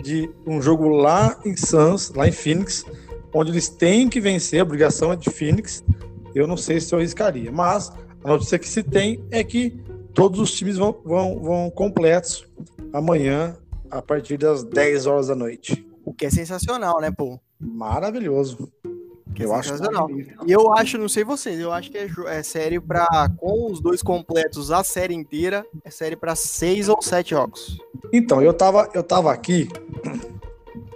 [0.00, 2.84] de um jogo lá em Suns, lá em Phoenix,
[3.34, 5.82] onde eles têm que vencer, a obrigação é de Phoenix.
[6.36, 7.90] Eu não sei se eu arriscaria, mas
[8.22, 9.70] a notícia que se tem é que
[10.14, 12.46] todos os times vão, vão, vão completos
[12.92, 13.56] amanhã,
[13.90, 15.84] a partir das 10 horas da noite.
[16.04, 17.40] O que é sensacional, né, pô?
[17.58, 18.70] Maravilhoso.
[19.42, 19.74] Eu é acho
[20.46, 23.80] E eu acho, não sei vocês, eu acho que é, é série para com os
[23.80, 27.78] dois completos a série inteira, é série para seis ou sete jogos.
[28.12, 29.68] Então, eu tava, eu tava aqui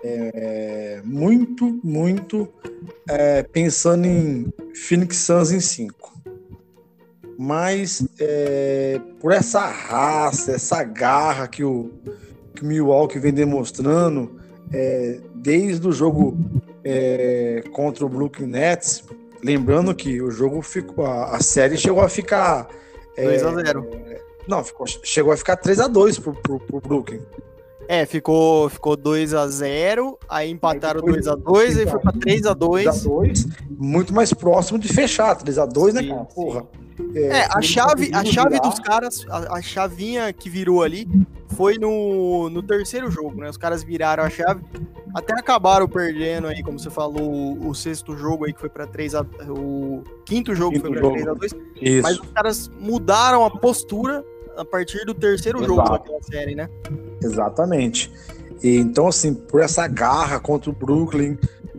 [0.02, 2.48] é, muito, muito
[3.08, 6.08] é, pensando em Phoenix Suns em cinco.
[7.38, 11.90] Mas é, por essa raça, essa garra que o,
[12.54, 14.40] que o Milwaukee vem demonstrando
[14.72, 16.36] é, desde o jogo
[16.90, 19.04] é, contra o Brooklyn Nets,
[19.44, 22.66] lembrando que o jogo ficou, a, a série chegou a ficar
[23.14, 23.90] 2 a 0.
[24.48, 27.20] Não, ficou, chegou a ficar 3 a 2 pro, pro, pro Brooklyn.
[27.86, 32.46] É, ficou, ficou 2 a 0 aí empataram 2 a 2 aí foi pra 3
[32.46, 32.86] a 2
[33.70, 36.24] Muito mais próximo de fechar, 3 a 2 né, cara?
[36.24, 36.66] Porra.
[37.14, 41.08] É, é a chave, a chave dos caras, a, a, chavinha que virou ali
[41.54, 43.48] foi no, no terceiro jogo, né?
[43.48, 44.62] Os caras viraram a chave,
[45.14, 48.86] até acabaram perdendo aí, como você falou, o, o sexto jogo aí que foi para
[48.86, 51.52] 3 a o quinto jogo quinto foi para 3 a 2.
[51.80, 52.02] Isso.
[52.02, 54.24] Mas os caras mudaram a postura
[54.56, 55.74] a partir do terceiro Exato.
[55.74, 56.68] jogo daquela série, né?
[57.22, 58.12] Exatamente.
[58.62, 61.38] E, então, assim, por essa garra contra o Brooklyn,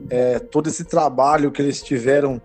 [0.09, 2.41] é, todo esse trabalho que eles tiveram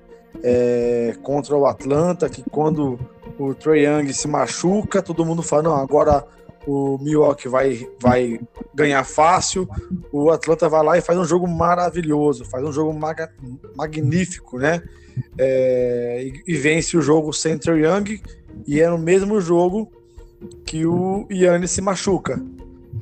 [0.47, 2.99] é, contra o Atlanta, que quando
[3.39, 6.23] o Trae Young se machuca, todo mundo fala, não, agora
[6.67, 8.39] o Milwaukee vai, vai
[8.75, 9.67] ganhar fácil,
[10.13, 13.27] o Atlanta vai lá e faz um jogo maravilhoso, faz um jogo mag
[13.75, 14.83] magnífico, né?
[15.39, 18.21] É, e, e, vence o jogo sem Trae Young,
[18.67, 19.91] e é no mesmo jogo
[20.67, 22.43] que o Yannis se machuca.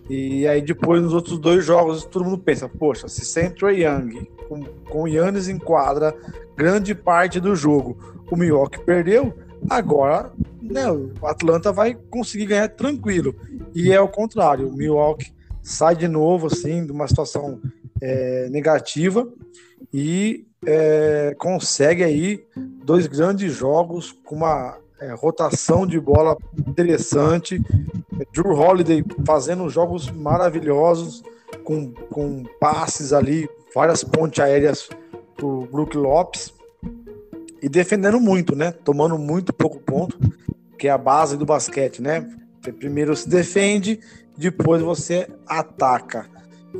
[0.08, 4.28] E aí depois nos outros dois jogos todo mundo pensa, poxa, se sem Trae Young,
[4.52, 6.14] com, com Yannis em quadra,
[6.54, 7.96] grande parte do jogo.
[8.30, 9.32] O Milwaukee perdeu,
[9.70, 13.34] agora né, o Atlanta vai conseguir ganhar tranquilo.
[13.74, 17.60] E é o contrário, o Milwaukee sai de novo assim de uma situação
[18.00, 19.26] é, negativa
[19.92, 22.44] e é, consegue aí
[22.84, 26.36] dois grandes jogos com uma é, rotação de bola
[26.66, 27.60] interessante.
[28.32, 31.22] Drew Holiday fazendo jogos maravilhosos
[31.64, 34.88] com, com passes ali, várias pontes aéreas
[35.36, 36.52] pro Brook Lopes
[37.62, 38.72] e defendendo muito, né?
[38.72, 40.18] Tomando muito pouco ponto,
[40.78, 42.28] que é a base do basquete, né?
[42.60, 44.00] Você primeiro se defende,
[44.36, 46.28] depois você ataca.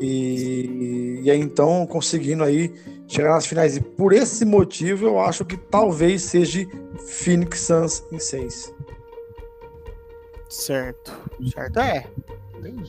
[0.01, 2.73] E, e aí então conseguindo aí
[3.07, 3.77] chegar nas finais.
[3.77, 6.67] E por esse motivo eu acho que talvez seja
[7.07, 8.75] Phoenix Suns em seis.
[10.49, 11.13] Certo,
[11.51, 12.07] certo é.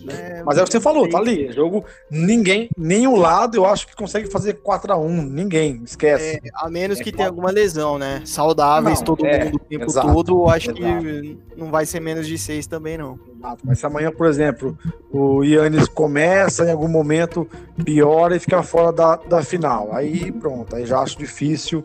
[0.07, 1.51] É, Mas é o que você falou, tá ali.
[1.51, 5.29] Jogo, ninguém, nenhum lado eu acho que consegue fazer 4x1.
[5.29, 6.35] Ninguém, esquece.
[6.35, 8.21] É, a menos é que tenha alguma lesão, né?
[8.25, 11.03] Saudáveis não, todo é, mundo o tempo exato, todo, acho exato.
[11.03, 13.19] que não vai ser menos de 6 também, não.
[13.63, 14.77] Mas se amanhã, por exemplo,
[15.11, 17.47] o Yannis começa em algum momento,
[17.83, 19.93] piora e fica fora da, da final.
[19.93, 21.83] Aí pronto, aí já acho difícil.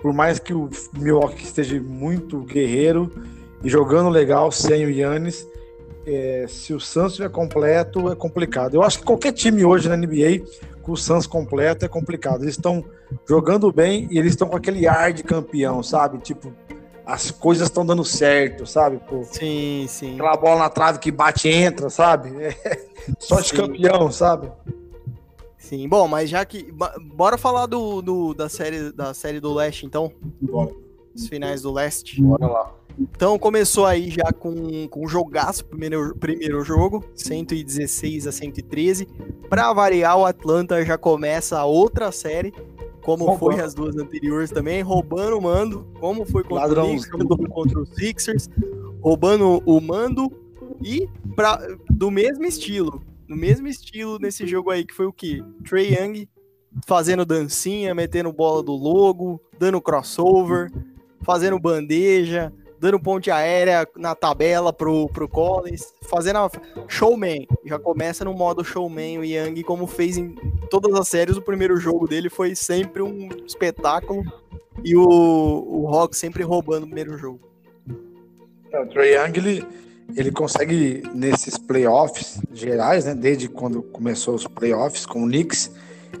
[0.00, 3.10] Por mais que o Milwaukee esteja muito guerreiro
[3.62, 5.46] e jogando legal sem o Yannis
[6.06, 8.74] é, se o Santos estiver completo, é complicado.
[8.74, 10.44] Eu acho que qualquer time hoje na NBA,
[10.82, 12.42] com o Santos completo, é complicado.
[12.42, 12.84] Eles estão
[13.28, 16.18] jogando bem e eles estão com aquele ar de campeão, sabe?
[16.18, 16.52] Tipo,
[17.06, 18.98] as coisas estão dando certo, sabe?
[19.08, 20.14] Pô, sim, sim.
[20.14, 22.30] Aquela bola na trave que bate e entra, sabe?
[22.42, 22.54] É,
[23.18, 23.56] só de sim.
[23.56, 24.50] campeão, sabe?
[25.58, 26.72] Sim, bom, mas já que.
[27.14, 30.12] Bora falar do, do, da, série, da série do Leste, então?
[30.40, 30.70] Bora.
[31.14, 32.20] Os finais do Leste.
[32.20, 32.74] Bora lá.
[32.98, 39.06] Então começou aí já com, com um jogaço, primeiro, primeiro jogo, 116 a 113.
[39.48, 42.52] Para variar, o Atlanta já começa a outra série,
[43.02, 43.56] como Roubando.
[43.56, 46.84] foi as duas anteriores também, roubando o mando, como foi contra Ladrão.
[46.84, 48.48] o Knicks, como foi contra os Sixers,
[49.00, 50.32] roubando o mando
[50.80, 51.58] e pra,
[51.90, 55.42] do mesmo estilo, no mesmo estilo nesse jogo aí, que foi o que?
[55.64, 56.28] Trey Young
[56.86, 60.72] fazendo dancinha, metendo bola do logo, dando crossover,
[61.22, 62.52] fazendo bandeja,
[62.84, 66.50] dando ponte aérea na tabela pro, pro Collins, fazendo a
[66.86, 67.48] showman.
[67.64, 70.34] Já começa no modo showman o Young, como fez em
[70.68, 71.38] todas as séries.
[71.38, 74.22] O primeiro jogo dele foi sempre um espetáculo
[74.84, 77.40] e o, o Rock sempre roubando o primeiro jogo.
[78.70, 79.66] É, o Trae Young, ele,
[80.14, 85.70] ele consegue nesses playoffs gerais, né, desde quando começou os playoffs com o Knicks,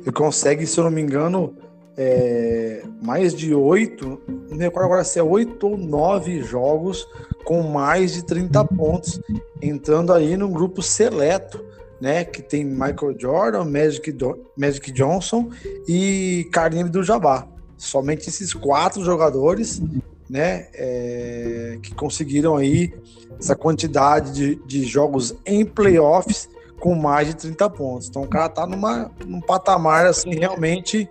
[0.00, 1.54] ele consegue, se eu não me engano,
[1.96, 4.20] é, mais de oito,
[4.50, 7.06] não recordo agora se é oito ou nove jogos
[7.44, 9.20] com mais de 30 pontos,
[9.62, 11.64] entrando aí num grupo seleto,
[12.00, 12.24] né?
[12.24, 15.50] Que tem Michael Jordan, Magic, Do Magic Johnson
[15.86, 17.46] e Karim do Jabá.
[17.76, 19.80] Somente esses quatro jogadores,
[20.28, 20.68] né?
[20.74, 22.92] É, que conseguiram aí
[23.38, 26.48] essa quantidade de, de jogos em playoffs
[26.80, 28.08] com mais de 30 pontos.
[28.08, 31.08] Então o cara tá numa, num patamar assim realmente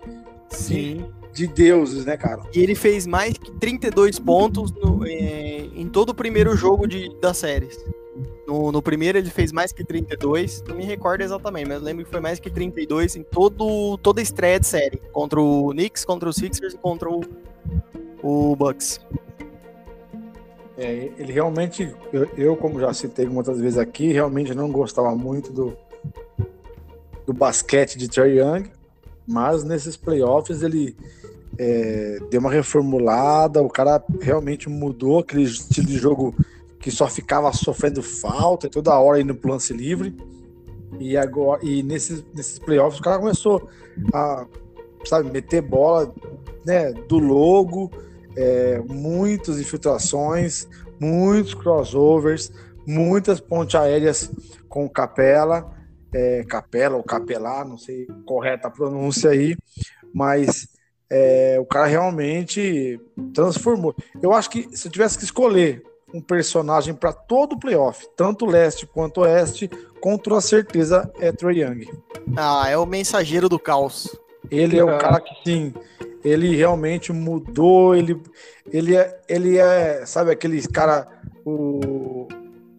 [0.54, 1.04] Sim.
[1.32, 2.42] De, deuses, né, cara?
[2.54, 7.10] E ele fez mais que 32 pontos no, é, em todo o primeiro jogo de,
[7.20, 7.76] das séries.
[8.46, 12.10] No, no, primeiro ele fez mais que 32, não me recordo exatamente, mas lembro que
[12.10, 14.98] foi mais que 32 em todo, toda a estreia de série.
[15.12, 17.22] Contra o Knicks, contra o Sixers e contra o,
[18.22, 19.00] o Bucks.
[20.76, 25.52] É, ele realmente, eu, eu, como já citei muitas vezes aqui, realmente não gostava muito
[25.52, 25.76] do,
[27.26, 28.70] do basquete de Trey Young
[29.26, 30.96] mas nesses playoffs ele
[31.58, 36.34] é, deu uma reformulada, o cara realmente mudou aquele estilo de jogo
[36.78, 40.14] que só ficava sofrendo falta toda hora indo pro lance livre.
[41.00, 43.68] E agora e nesses, nesses playoffs o cara começou
[44.12, 44.46] a
[45.04, 46.12] sabe, meter bola
[46.64, 47.90] né, do logo,
[48.36, 50.68] é, muitas infiltrações,
[50.98, 52.52] muitos crossovers,
[52.86, 54.30] muitas pontes aéreas
[54.68, 55.72] com capela
[56.14, 59.56] é, Capela ou Capelar, não sei correta a pronúncia aí,
[60.14, 60.68] mas
[61.10, 63.00] é, o cara realmente
[63.34, 63.94] transformou.
[64.22, 65.82] Eu acho que se eu tivesse que escolher
[66.14, 69.68] um personagem para todo o playoff, tanto leste quanto oeste,
[70.00, 71.90] com toda certeza é Troy Young.
[72.36, 74.16] Ah, é o mensageiro do caos.
[74.48, 75.74] Ele é o cara que sim,
[76.22, 78.20] ele realmente mudou, ele,
[78.70, 81.08] ele, é, ele é, sabe, aquele cara,
[81.44, 82.28] o,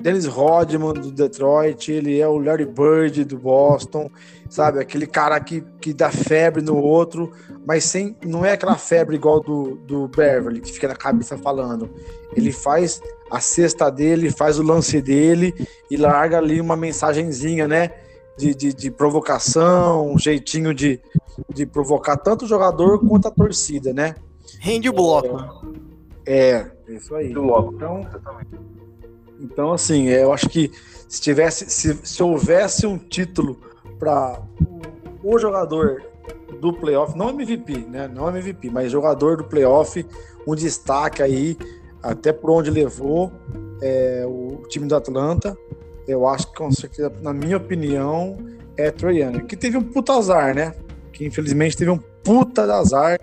[0.05, 4.07] Dennis Rodman do Detroit, ele é o Larry Bird do Boston,
[4.47, 4.79] sabe?
[4.79, 7.31] Aquele cara que, que dá febre no outro,
[7.65, 11.89] mas sem não é aquela febre igual do, do Beverly, que fica na cabeça falando.
[12.35, 13.01] Ele faz
[13.31, 15.55] a cesta dele, faz o lance dele
[15.89, 17.89] e larga ali uma mensagenzinha, né?
[18.37, 21.01] De, de, de provocação, um jeitinho de,
[21.51, 24.13] de provocar tanto o jogador quanto a torcida, né?
[24.59, 25.65] Rende o bloco.
[26.27, 27.31] É, é isso aí.
[27.31, 28.05] Então,
[29.39, 30.71] então, assim, eu acho que
[31.07, 33.59] se tivesse, se, se houvesse um título
[33.99, 34.41] para
[35.23, 36.03] o jogador
[36.59, 38.07] do playoff, não MVP, né?
[38.07, 40.05] Não MVP, mas jogador do playoff,
[40.47, 41.57] um destaque aí,
[42.01, 43.31] até por onde levou
[43.81, 45.57] é, o time do Atlanta.
[46.07, 48.37] Eu acho que com certeza, na minha opinião,
[48.77, 50.73] é Young, que teve um puta azar, né?
[51.11, 53.19] Que infelizmente teve um puta azar.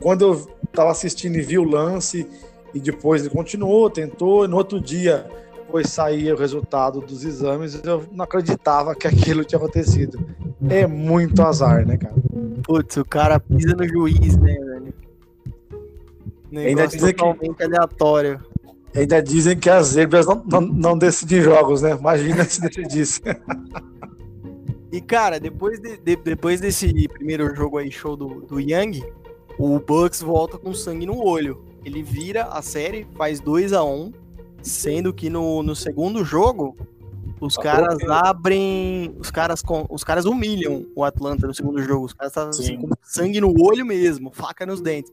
[0.00, 2.26] Quando eu tava assistindo e vi o lance,
[2.74, 5.26] e depois ele continuou, tentou, e no outro dia
[5.66, 10.24] depois saía o resultado dos exames, eu não acreditava que aquilo tinha acontecido.
[10.70, 12.14] É muito azar, né, cara?
[12.62, 14.94] Putz, o cara pisa no juiz, né, velho?
[16.50, 17.62] Negócio Ainda dizer totalmente que...
[17.64, 18.40] aleatório.
[18.94, 21.96] ainda dizem que as zebras não, não, não decidem jogos, né?
[21.98, 23.20] Imagina se decidisse.
[24.92, 29.04] E, cara, depois, de, de, depois desse primeiro jogo aí, show do, do Young,
[29.58, 31.62] o Bucks volta com sangue no olho.
[31.84, 34.12] Ele vira a série, faz 2 a 1 um,
[34.66, 36.76] sendo que no, no segundo jogo,
[37.40, 39.14] os caras abrem.
[39.18, 42.06] Os caras, com, os caras humilham o Atlanta no segundo jogo.
[42.06, 45.12] Os caras estavam assim, com sangue no olho mesmo, faca nos dentes.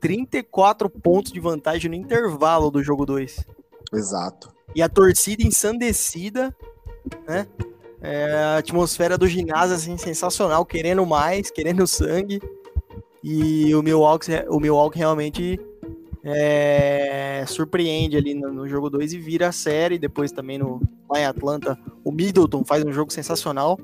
[0.00, 3.44] 34 pontos de vantagem no intervalo do jogo 2.
[3.92, 4.52] Exato.
[4.74, 6.54] E a torcida ensandecida,
[7.26, 7.46] né?
[8.00, 12.40] É, a atmosfera do ginásio, assim, sensacional, querendo mais, querendo sangue.
[13.22, 15.60] E o Milwaukee, o Milwaukee realmente
[16.24, 19.98] é, surpreende ali no, no jogo 2 e vira a série.
[19.98, 23.78] Depois também no, lá em Atlanta, o Middleton faz um jogo sensacional.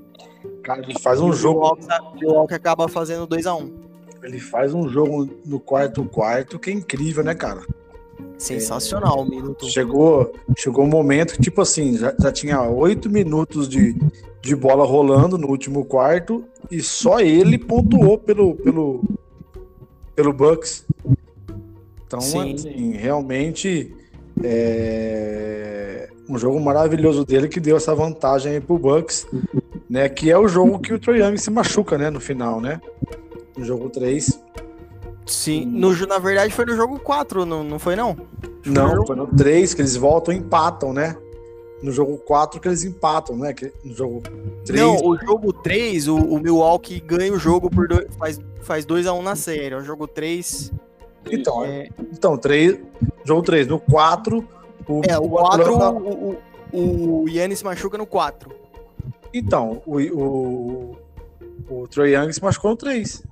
[0.63, 1.67] Cara, ele faz um jogo.
[1.67, 3.89] O Milwaukee acaba fazendo 2 a 1 um.
[4.23, 7.63] Ele faz um jogo no quarto quarto que é incrível, né, cara?
[8.37, 9.67] Sensacional, é, Middleton.
[9.67, 13.97] Chegou, chegou um momento que, tipo assim, já, já tinha oito minutos de,
[14.41, 19.03] de bola rolando no último quarto e só ele pontuou pelo, pelo,
[20.15, 20.85] pelo Bucks.
[22.09, 22.55] Então, Sim.
[22.55, 23.95] assim, realmente
[24.43, 29.27] é um jogo maravilhoso dele que deu essa vantagem aí pro Bucks,
[29.89, 30.09] né?
[30.09, 32.09] Que é o jogo que o Troy Young se machuca, né?
[32.09, 32.81] No final, né?
[33.55, 34.41] No jogo 3.
[35.27, 38.17] Sim, no, na verdade foi no jogo 4, não, não foi não?
[38.63, 41.15] Foi não, no foi no 3 que eles voltam e empatam, né?
[41.83, 43.53] No jogo 4 que eles empatam, né?
[43.53, 44.23] Que, no jogo
[44.65, 44.81] 3.
[44.81, 49.19] Não, o jogo 3, o, o Milwaukee ganha o jogo por dois, faz, faz 2x1
[49.19, 49.75] um na série.
[49.75, 50.73] O jogo 3.
[51.31, 51.89] Então, é...
[52.13, 52.79] então 3,
[53.25, 53.67] jogo 3.
[53.67, 54.49] No 4,
[54.87, 55.03] o.
[55.09, 55.91] É, o 4, Atlanta...
[55.99, 56.39] o,
[56.73, 58.51] o, o Yannis machuca no 4.
[59.33, 60.97] Então, o, o,
[61.69, 63.23] o Troy Young se machucou no 3.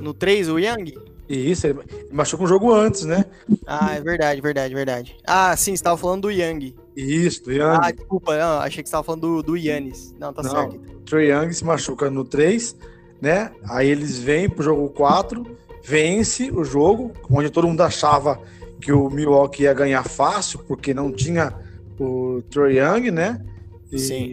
[0.00, 0.94] No 3, o Young?
[1.28, 1.80] Isso, ele
[2.12, 3.24] machucou um jogo antes, né?
[3.66, 5.16] Ah, é verdade, verdade, verdade.
[5.26, 6.74] Ah, sim, você tava falando do Young.
[6.96, 7.78] Isso, do Young.
[7.82, 10.14] Ah, desculpa, não, achei que você tava falando do, do Yannis.
[10.18, 10.76] Não, tá não, certo.
[10.76, 12.76] O Trey Young se machuca no 3,
[13.20, 13.52] né?
[13.68, 15.44] Aí eles vêm pro jogo 4,
[15.86, 18.40] vence o jogo, onde todo mundo achava
[18.80, 21.54] que o Milwaukee ia ganhar fácil, porque não tinha
[21.98, 23.40] o Trey Young, né?
[23.92, 24.26] E, Sim.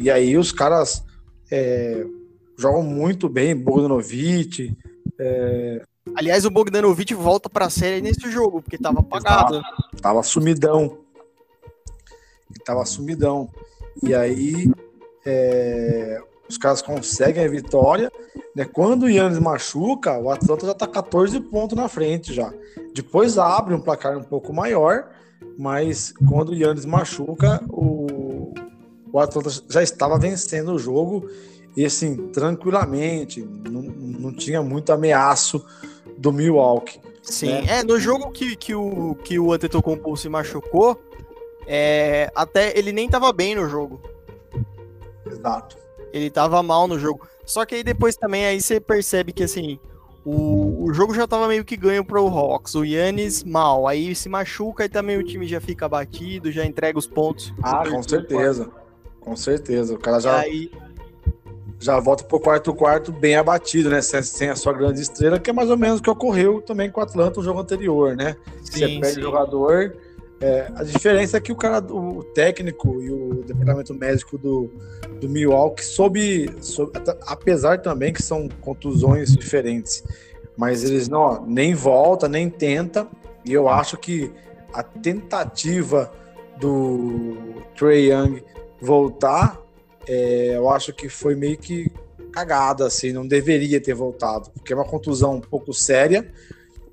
[0.00, 1.04] E aí os caras
[1.50, 2.04] é,
[2.56, 4.74] jogam muito bem, Bogdanovic,
[5.18, 5.82] é...
[6.14, 9.60] Aliás, o Bogdanovic volta para a série nesse jogo, porque estava apagado.
[9.60, 10.98] Tava, tava sumidão.
[12.48, 13.50] Ele tava sumidão.
[14.02, 14.70] E aí
[15.26, 16.22] é...
[16.48, 18.10] os caras conseguem a vitória.
[18.54, 18.64] Né?
[18.64, 22.52] Quando o Yannis machuca, o Atlanta já tá 14 pontos na frente já.
[22.94, 25.08] Depois abre um placar um pouco maior,
[25.58, 28.54] mas quando o Yannis machuca, o,
[29.12, 31.28] o Atlanta já estava vencendo o jogo
[31.76, 35.64] e assim, tranquilamente, não, não tinha muito ameaço
[36.16, 37.00] do Milwaukee.
[37.22, 37.80] Sim, né?
[37.80, 40.98] é, no jogo que, que o, que o Antetokounmpo se machucou,
[41.66, 44.00] é, até ele nem tava bem no jogo.
[45.30, 45.76] Exato.
[46.16, 47.26] Ele tava mal no jogo.
[47.44, 49.78] Só que aí depois também aí você percebe que assim,
[50.24, 52.74] o, o jogo já tava meio que ganho pro Hawks.
[52.74, 53.86] O Yannis mal.
[53.86, 57.52] Aí se machuca e também o time já fica batido, já entrega os pontos.
[57.62, 58.70] Ah, com certeza.
[59.20, 59.94] Com certeza.
[59.94, 60.38] O cara já.
[60.38, 60.70] Aí,
[61.78, 64.00] já volta pro quarto quarto bem abatido, né?
[64.00, 66.90] Sem, sem, a sua grande estrela, que é mais ou menos o que ocorreu também
[66.90, 68.36] com o Atlanta no jogo anterior, né?
[68.62, 69.20] Sim, Você perde sim.
[69.20, 69.94] jogador.
[70.40, 74.70] É, a diferença é que o cara, o técnico e o departamento médico do,
[75.20, 80.04] do Milwaukee soube, soube, apesar também que são contusões diferentes,
[80.56, 83.08] mas eles não nem volta nem tenta.
[83.44, 84.30] E eu acho que
[84.74, 86.12] a tentativa
[86.58, 88.42] do Trey Young
[88.80, 89.58] voltar
[90.06, 91.90] é, eu acho que foi meio que
[92.30, 96.30] cagada, assim, não deveria ter voltado, porque é uma contusão um pouco séria,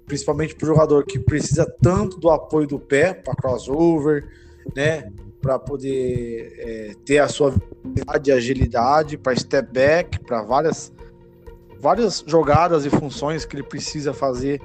[0.05, 4.27] principalmente para o jogador que precisa tanto do apoio do pé para crossover,
[4.75, 7.53] né, para poder é, ter a sua
[8.21, 10.91] de agilidade, para step back, para várias
[11.79, 14.61] várias jogadas e funções que ele precisa fazer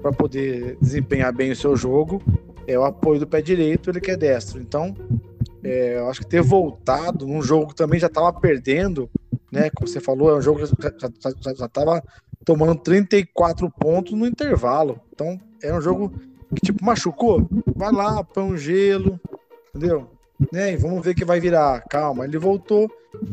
[0.00, 2.22] para poder desempenhar bem o seu jogo.
[2.66, 4.58] É o apoio do pé direito, ele que é destro.
[4.58, 4.94] Então,
[5.62, 9.10] é, eu acho que ter voltado num jogo que também já estava perdendo,
[9.52, 9.68] né?
[9.74, 12.02] Como você falou, é um jogo que já estava
[12.44, 15.00] tomando 34 pontos no intervalo.
[15.12, 16.12] Então, é um jogo
[16.54, 17.48] que, tipo, machucou.
[17.74, 19.20] Vai lá, põe um gelo,
[19.74, 20.10] entendeu?
[20.52, 20.72] Né?
[20.72, 21.80] E vamos ver que vai virar.
[21.88, 22.90] Calma, ele voltou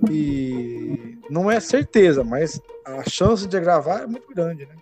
[0.10, 4.76] e não é certeza, mas a chance de gravar é muito grande, né?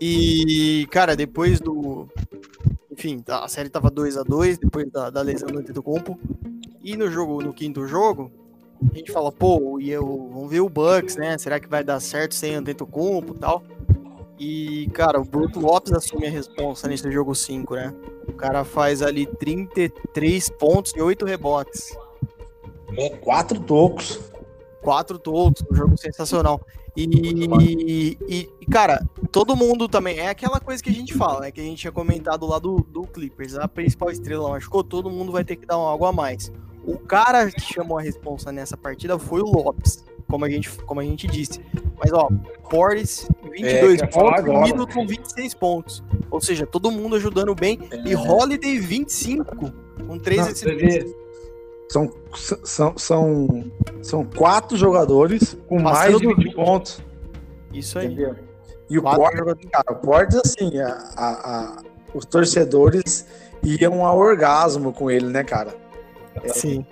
[0.00, 2.08] E, cara, depois do.
[2.90, 6.18] Enfim, a série tava 2 a 2 depois da, da lesão do Antetokounmpo.
[6.82, 8.32] E no jogo, no quinto jogo,
[8.88, 11.36] a gente fala, pô, e eu, vamos ver o Bucks, né?
[11.36, 13.62] Será que vai dar certo sem Antetokounmpo e tal?
[14.38, 17.94] E, cara, o Brook Lopes assume a responsa nesse jogo 5, né?
[18.26, 21.94] O cara faz ali 33 pontos e 8 rebotes.
[22.96, 24.18] É, quatro tocos.
[24.80, 26.58] Quatro tocos, um jogo sensacional.
[26.96, 30.18] E, e, e, cara, todo mundo também.
[30.18, 31.50] É aquela coisa que a gente fala, né?
[31.50, 33.56] Que a gente tinha comentado lá do, do Clippers.
[33.56, 36.50] A principal estrela machucou, todo mundo vai ter que dar um algo a mais.
[36.84, 41.00] O cara que chamou a responsa nessa partida foi o Lopes, como a gente, como
[41.00, 41.60] a gente disse.
[41.98, 42.28] Mas, ó,
[42.70, 46.02] Portis, 22 é, pontos, Middleton, 26 pontos.
[46.30, 47.78] Ou seja, todo mundo ajudando bem.
[47.90, 48.08] É.
[48.08, 49.72] E Holiday, 25,
[50.06, 51.14] com 13 assistências.
[51.88, 52.12] São,
[52.64, 53.64] são, são,
[54.00, 57.02] são quatro jogadores com Passando mais de 20 pontos.
[57.72, 58.06] Isso aí.
[58.06, 58.36] Entendeu?
[58.88, 61.82] E o Portis, cara, o Portis, assim, a, a, a,
[62.14, 63.26] os torcedores
[63.62, 65.74] iam ao orgasmo com ele, né, cara?
[66.42, 66.84] É, Sim.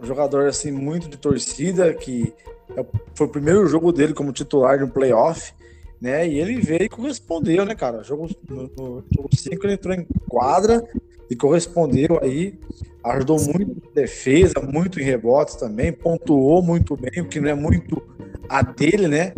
[0.00, 2.32] Um jogador, assim, muito de torcida, que
[2.76, 2.84] é
[3.14, 5.52] foi o primeiro jogo dele como titular no playoff,
[6.00, 6.26] né?
[6.26, 8.02] E ele veio e correspondeu, né, cara?
[8.02, 10.82] Jogo, no, no jogo 5 ele entrou em quadra
[11.30, 12.58] e correspondeu aí,
[13.04, 17.54] ajudou muito em defesa, muito em rebotes também, pontuou muito bem, o que não é
[17.54, 18.02] muito
[18.48, 19.32] a dele, né?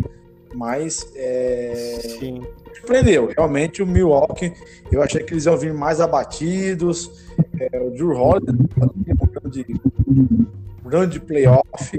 [0.53, 1.99] Mas é...
[2.19, 2.41] Sim.
[2.75, 3.27] surpreendeu.
[3.27, 4.53] Realmente o Milwaukee,
[4.91, 7.26] eu achei que eles iam vir mais abatidos.
[7.59, 9.65] É, o Drew Holiday um grande,
[10.83, 11.97] grande playoff.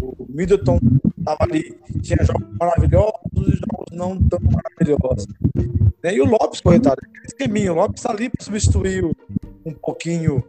[0.00, 0.78] O Middleton
[1.18, 5.26] estava ali, tinha jogos maravilhosos e jogos não tão maravilhosos.
[6.02, 6.14] Né?
[6.14, 9.04] E o Lopes, corretário, esqueminha, o Lopes tá ali para substituir
[9.64, 10.44] um pouquinho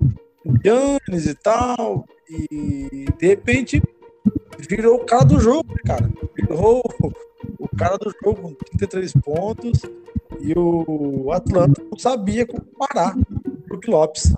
[0.45, 3.81] o Giannis e tal, e de repente
[4.57, 6.09] virou o cara do jogo, cara?
[6.35, 6.81] Virou
[7.59, 9.81] o cara do jogo com 33 pontos
[10.39, 14.33] e o Atlanta não sabia como parar o Brook Lopes.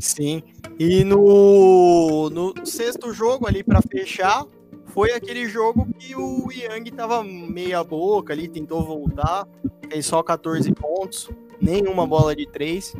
[0.00, 0.42] Sim.
[0.78, 4.44] E no, no sexto jogo ali para fechar,
[4.86, 9.46] foi aquele jogo que o Yang tava meia boca ali, tentou voltar,
[9.90, 11.30] fez só 14 pontos,
[11.60, 12.94] nenhuma bola de três.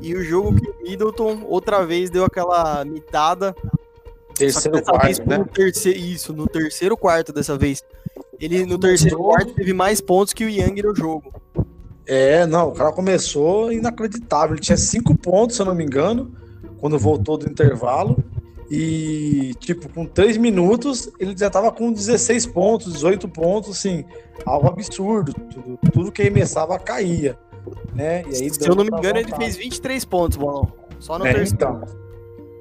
[0.00, 3.54] E o jogo que o Middleton outra vez deu aquela mitada.
[4.36, 5.38] Terceiro quarto, né?
[5.38, 7.82] No terceiro, isso, no terceiro quarto dessa vez.
[8.38, 11.32] Ele no terceiro quarto teve mais pontos que o Yang no jogo.
[12.06, 14.54] É, não, o cara começou inacreditável.
[14.54, 16.32] Ele tinha cinco pontos, se eu não me engano,
[16.78, 18.16] quando voltou do intervalo.
[18.70, 24.04] E, tipo, com três minutos, ele já tava com 16 pontos, 18 pontos, assim,
[24.44, 25.32] algo absurdo.
[25.32, 27.38] Tudo, tudo que arremessava caía.
[27.94, 28.22] Né?
[28.30, 30.72] E aí, se eu não me engano, ele fez 23 pontos, Bolão.
[30.98, 31.54] Só no é, terceiro.
[31.54, 32.05] Então.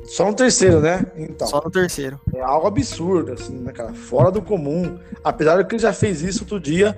[0.07, 1.05] Só no terceiro, né?
[1.15, 1.47] Então.
[1.47, 2.19] Só no terceiro.
[2.33, 3.93] É algo absurdo, assim, né, cara?
[3.93, 4.97] Fora do comum.
[5.23, 6.95] Apesar de que ele já fez isso outro dia,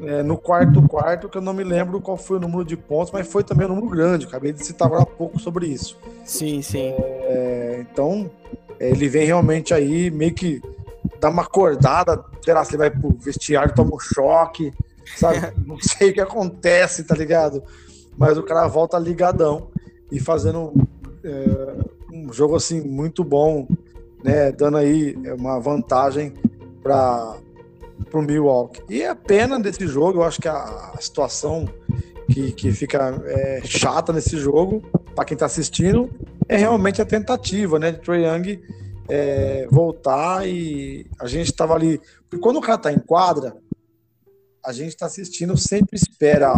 [0.00, 3.12] é, no quarto quarto, que eu não me lembro qual foi o número de pontos,
[3.12, 4.26] mas foi também um número grande.
[4.26, 5.98] Acabei de citar agora há pouco sobre isso.
[6.24, 6.94] Sim, sim.
[6.98, 8.30] É, então,
[8.78, 10.62] é, ele vem realmente aí meio que
[11.20, 14.72] dar uma acordada, será se ele vai pro vestiário, toma um choque,
[15.16, 15.52] sabe?
[15.66, 17.62] não sei o que acontece, tá ligado?
[18.16, 19.68] Mas o cara volta ligadão
[20.10, 20.72] e fazendo
[21.24, 23.66] é, um jogo assim muito bom,
[24.22, 26.32] né, dando aí uma vantagem
[26.82, 27.36] para
[28.12, 28.82] o Milwaukee.
[28.88, 31.68] E a pena desse jogo, eu acho que a, a situação
[32.30, 34.80] que, que fica é, chata nesse jogo,
[35.14, 36.08] para quem está assistindo,
[36.48, 38.62] é realmente a tentativa né, de Trae Young
[39.08, 42.00] é, voltar e a gente estava ali.
[42.28, 43.56] Porque quando o cara está em quadra,
[44.64, 46.54] a gente está assistindo, sempre espera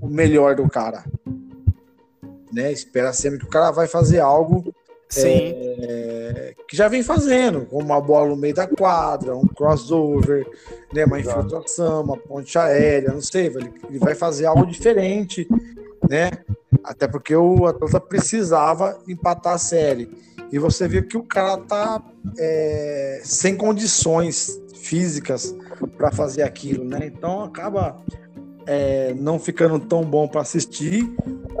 [0.00, 1.04] o melhor do cara.
[2.52, 2.70] Né?
[2.72, 4.72] Espera sempre que o cara vai fazer algo
[5.20, 5.52] Sim.
[5.54, 10.46] É, que já vem fazendo, com uma bola no meio da quadra, um crossover,
[10.92, 15.46] né, uma infiltração, uma ponte aérea, não sei, ele, ele vai fazer algo diferente,
[16.08, 16.30] né?
[16.82, 20.10] Até porque o Atlanta precisava empatar a série.
[20.50, 22.02] E você vê que o cara tá
[22.38, 25.54] é, sem condições físicas
[25.98, 27.00] para fazer aquilo, né?
[27.04, 28.00] Então acaba
[28.66, 31.06] é, não ficando tão bom para assistir,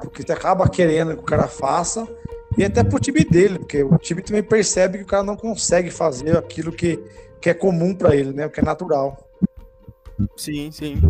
[0.00, 2.08] porque você acaba querendo que o cara faça
[2.56, 5.90] e até pro time dele, porque o time também percebe que o cara não consegue
[5.90, 6.98] fazer aquilo que,
[7.40, 8.46] que é comum para ele, né?
[8.46, 9.28] O que é natural.
[10.36, 11.00] Sim, sim.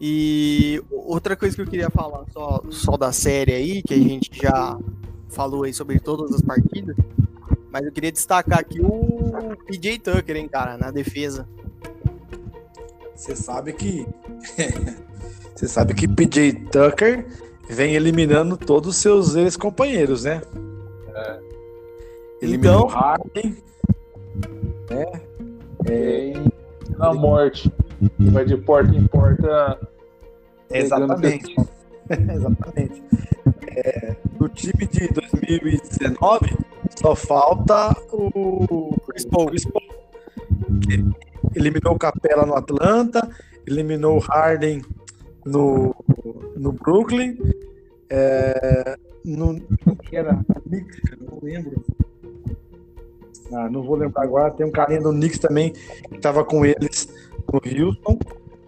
[0.00, 4.30] E outra coisa que eu queria falar só, só da série aí, que a gente
[4.34, 4.78] já
[5.28, 6.96] falou aí sobre todas as partidas,
[7.70, 11.48] mas eu queria destacar aqui o PJ Tucker, hein, cara, na defesa.
[13.14, 14.06] Você sabe que.
[15.54, 17.26] Você sabe que PJ Tucker
[17.68, 20.42] vem eliminando todos os seus ex-companheiros, né?
[21.14, 21.40] É.
[22.42, 23.56] Eliminou então, Harden,
[24.90, 25.20] né?
[25.88, 26.32] É,
[26.96, 27.72] na morte.
[28.18, 29.78] Vai de porta em porta.
[30.70, 31.54] Exatamente.
[32.10, 33.02] Exatamente.
[33.68, 36.56] É, no time de 2019,
[37.00, 39.46] só falta o Chris Paul.
[39.46, 39.82] Chris Paul.
[41.54, 43.28] Eliminou o Capela no Atlanta,
[43.66, 44.82] eliminou o Harden
[45.44, 45.94] no,
[46.56, 47.38] no Brooklyn.
[48.08, 49.60] É, no
[49.96, 51.84] que era Knicks, não lembro.
[53.52, 54.50] Ah, não vou lembrar agora.
[54.52, 57.08] Tem um carinha do Knicks também que estava com eles
[57.52, 58.18] no Houston.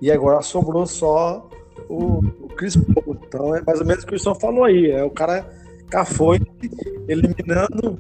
[0.01, 1.49] E agora sobrou só
[1.89, 3.17] o, o Chris Paul.
[3.27, 4.91] Então é mais ou menos o que o Wilson falou aí.
[4.91, 5.49] É o cara
[5.91, 6.41] cafoi
[7.09, 7.99] eliminando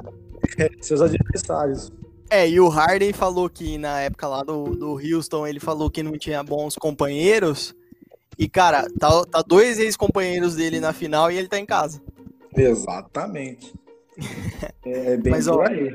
[0.58, 1.90] é, seus adversários.
[2.30, 6.02] É, e o Harden falou que na época lá do, do Houston, ele falou que
[6.02, 7.74] não tinha bons companheiros.
[8.38, 12.00] E, cara, tá, tá dois ex-companheiros dele na final e ele tá em casa.
[12.56, 13.74] Exatamente.
[14.84, 15.94] É bem mas, ó, aí.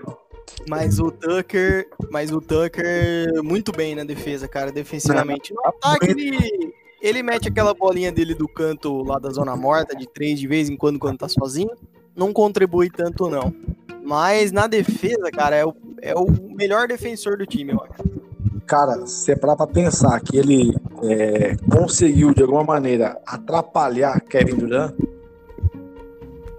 [0.69, 5.53] Mas o Tucker, mas o Tucker muito bem na defesa, cara, defensivamente.
[5.53, 10.07] No ataque ele, ele mete aquela bolinha dele do canto lá da zona morta de
[10.07, 11.71] três de vez em quando quando tá sozinho.
[12.15, 13.53] Não contribui tanto não.
[14.03, 18.22] Mas na defesa, cara, é o, é o melhor defensor do time, eu acho.
[18.66, 24.93] Cara, se é pra pensar que ele é, conseguiu de alguma maneira atrapalhar Kevin Durant.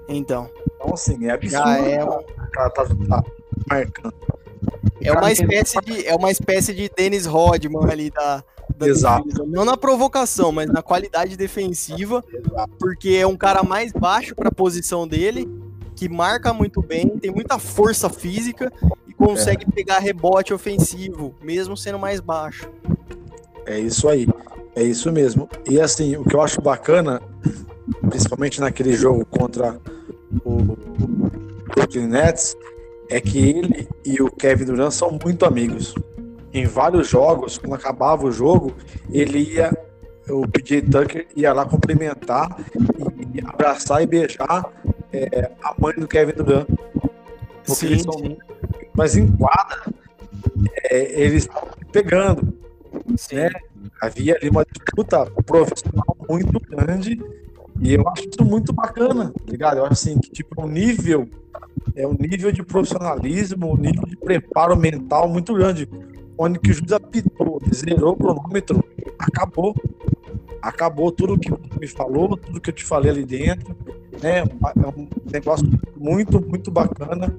[0.08, 0.48] Então.
[0.76, 1.64] Então, assim, é absurdo.
[1.64, 2.22] Já é um...
[2.52, 3.24] cara tá, tá
[3.68, 4.14] marcando.
[5.00, 8.42] É uma, espécie de, é uma espécie de Dennis Rodman ali da,
[8.76, 9.24] da Exato.
[9.24, 9.44] Defesa.
[9.46, 12.72] Não na provocação, mas na qualidade defensiva, Exato.
[12.78, 15.48] porque é um cara mais baixo para a posição dele,
[15.94, 18.72] que marca muito bem, tem muita força física
[19.06, 19.70] e consegue é.
[19.70, 22.68] pegar rebote ofensivo, mesmo sendo mais baixo.
[23.66, 24.26] É isso aí.
[24.76, 25.48] É isso mesmo.
[25.68, 27.22] E assim, o que eu acho bacana,
[28.08, 29.80] principalmente naquele jogo contra
[30.44, 30.76] o
[31.74, 32.56] Brooklyn Nets,
[33.08, 35.94] é que ele e o Kevin Durant são muito amigos.
[36.52, 38.74] Em vários jogos, quando acabava o jogo,
[39.10, 39.72] ele ia,
[40.28, 42.48] o PJ Tucker ia lá cumprimentar
[43.32, 44.72] e abraçar e beijar
[45.14, 46.66] é, a mãe do Kevin Durant.
[47.66, 48.36] Porque sim, são, sim.
[48.94, 49.84] Mas em quadra,
[50.90, 51.48] é, eles
[51.92, 52.52] pegando.
[53.16, 53.36] Sim.
[53.36, 53.50] Né?
[54.00, 57.18] Havia ali uma disputa profissional muito grande
[57.80, 59.78] e eu acho isso muito bacana, tá ligado?
[59.78, 61.28] Eu acho assim, que tipo, um nível,
[61.96, 65.88] é um nível de profissionalismo, um nível de preparo mental muito grande.
[66.36, 68.82] Onde que o juiz apitou, zerou o cronômetro,
[69.18, 69.74] acabou.
[70.62, 73.76] Acabou tudo que me falou, tudo que eu te falei ali dentro.
[74.22, 74.40] Né?
[74.40, 77.36] É um negócio muito, muito bacana.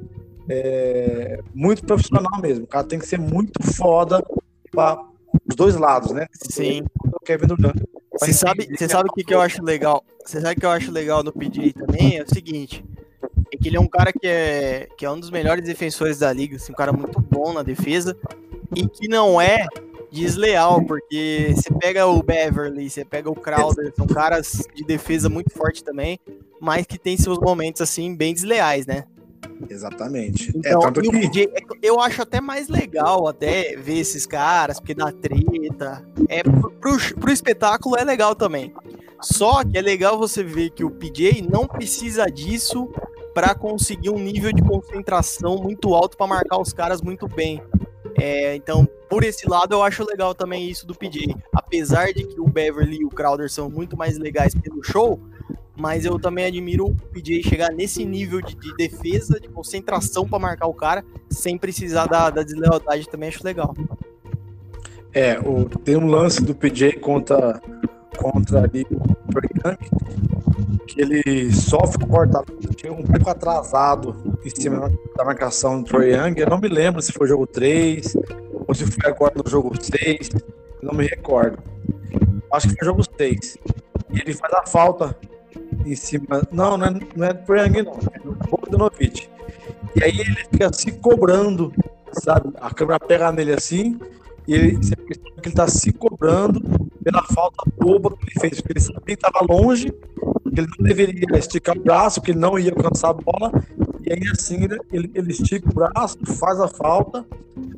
[0.47, 2.65] É, muito profissional mesmo.
[2.65, 4.23] O cara tem que ser muito foda
[4.71, 5.01] para
[5.47, 6.28] os dois lados, né?
[6.34, 6.84] Sim.
[7.03, 7.76] O Kevin Durant.
[8.19, 10.03] Você sabe, você sabe o que, que eu acho legal?
[10.23, 12.17] Você sabe o que eu acho legal no PJ também?
[12.17, 12.86] É o seguinte.
[13.51, 16.32] É que ele é um cara que é, que é um dos melhores defensores da
[16.32, 18.15] liga, assim, um cara muito bom na defesa
[18.76, 19.67] e que não é
[20.11, 25.51] desleal, porque você pega o Beverly, você pega o Crowder, são caras de defesa muito
[25.51, 26.19] forte também,
[26.66, 29.05] mas que tem seus momentos assim bem desleais, né?
[29.70, 30.49] Exatamente.
[30.49, 31.11] É, então, é, tanto que...
[31.11, 31.49] PJ,
[31.82, 36.03] eu acho até mais legal até ver esses caras, porque dá treta.
[36.28, 38.74] É, pro, pro, pro espetáculo é legal também.
[39.22, 42.89] Só que é legal você ver que o PJ não precisa disso
[43.34, 47.61] para conseguir um nível de concentração muito alto para marcar os caras muito bem.
[48.18, 51.36] É, então, por esse lado, eu acho legal também isso do PJ.
[51.53, 55.20] Apesar de que o Beverly e o Crowder são muito mais legais pelo show,
[55.78, 60.39] mas eu também admiro o PJ chegar nesse nível de, de defesa, de concentração para
[60.39, 63.76] marcar o cara, sem precisar da, da deslealdade, também acho legal.
[65.13, 67.61] É, o, tem um lance do PJ contra,
[68.17, 69.78] contra ali o Young,
[70.88, 72.43] que ele sofre corta,
[72.78, 76.36] chega um pouco atrasado em cima da marcação do Troy Young.
[76.38, 78.15] Eu não me lembro se foi jogo 3
[78.67, 80.30] ou se foi agora no jogo 6,
[80.82, 81.57] não me recordo.
[82.51, 83.57] Acho que foi jogo 6.
[84.11, 85.17] E ele faz a falta
[85.86, 86.41] em cima.
[86.51, 87.99] Não, não é, não é do Young, não.
[88.13, 89.29] É do Bogdanovic.
[89.95, 91.71] E aí ele fica se cobrando,
[92.11, 92.51] sabe?
[92.59, 93.99] A câmera pega nele assim,
[94.47, 94.93] e ele, você
[95.43, 96.61] ele tá se cobrando
[97.03, 100.86] pela falta boba que ele fez, porque ele sabia que estava longe, que ele não
[100.86, 103.51] deveria esticar o braço, que ele não ia alcançar a bola,
[104.03, 107.25] e aí assim ele, ele estica o braço, faz a falta,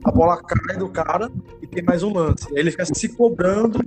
[0.03, 1.29] a bola cai do cara
[1.61, 2.47] e tem mais um lance.
[2.51, 3.79] Aí ele fica se cobrando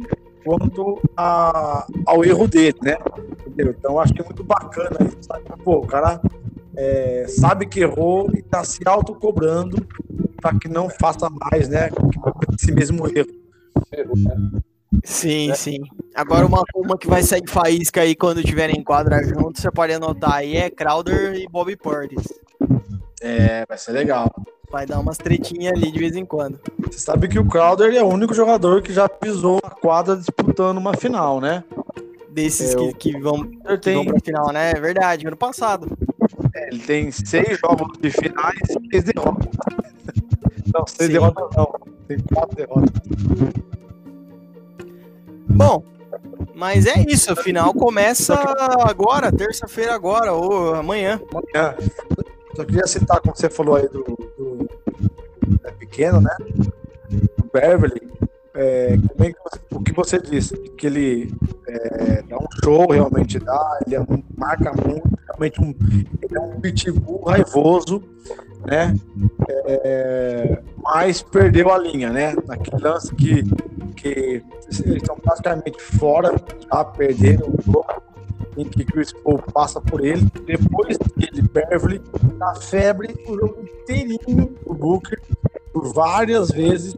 [0.45, 2.97] quanto a, ao erro dele, né?
[3.61, 3.75] Entendeu?
[3.79, 5.45] Então eu acho que é muito bacana isso, sabe?
[5.63, 6.21] Pô, o cara
[6.77, 9.87] é, sabe que errou e tá se autocobrando
[10.41, 11.91] para que não faça mais, né?
[12.59, 13.29] Esse mesmo erro.
[15.05, 15.79] Sim, sim.
[16.15, 19.93] Agora uma, uma que vai sair faísca aí quando tiverem em quadra junto, você pode
[19.93, 22.27] anotar aí, é Crowder e Bobby Portis.
[23.21, 24.31] É, vai ser legal.
[24.71, 26.59] Vai dar umas tretinhas ali de vez em quando.
[26.79, 30.79] Você sabe que o Crowder é o único jogador que já pisou a quadra disputando
[30.79, 31.65] uma final, né?
[32.33, 33.95] Desses é, que, que, vão, que tem...
[33.95, 34.71] vão pra final, né?
[34.71, 35.89] É verdade, ano passado.
[36.55, 39.49] É, ele tem seis jogos de finais e seis derrotas.
[40.73, 41.15] Não, seis Sim.
[41.15, 41.73] derrotas não.
[42.07, 42.93] Tem quatro derrotas.
[45.49, 45.85] Bom,
[46.55, 48.35] mas é isso, a final começa
[48.89, 51.21] agora, terça-feira agora, ou amanhã.
[51.33, 51.75] Amanhã.
[52.55, 54.69] Só queria citar, como você falou aí do, do
[55.65, 56.37] é pequeno, né?
[57.43, 58.01] O Beverly,
[58.55, 58.97] é,
[59.71, 61.33] o que você disse, que ele
[61.67, 65.75] é, dá um show, realmente dá, ele é um, marca muito, realmente um,
[66.23, 68.03] ele é um pitbull raivoso,
[68.67, 68.95] né?
[69.67, 72.35] É, mas perdeu a linha, né?
[72.47, 73.43] Naquele lance que,
[73.97, 76.35] que eles estão praticamente fora,
[76.73, 78.03] já perderam o jogo,
[78.57, 80.27] em que Chris Paul passa por ele.
[80.45, 82.03] Depois ele, Beverly,
[82.37, 85.21] na febre o jogo inteirinho o Booker,
[85.73, 86.95] por várias vezes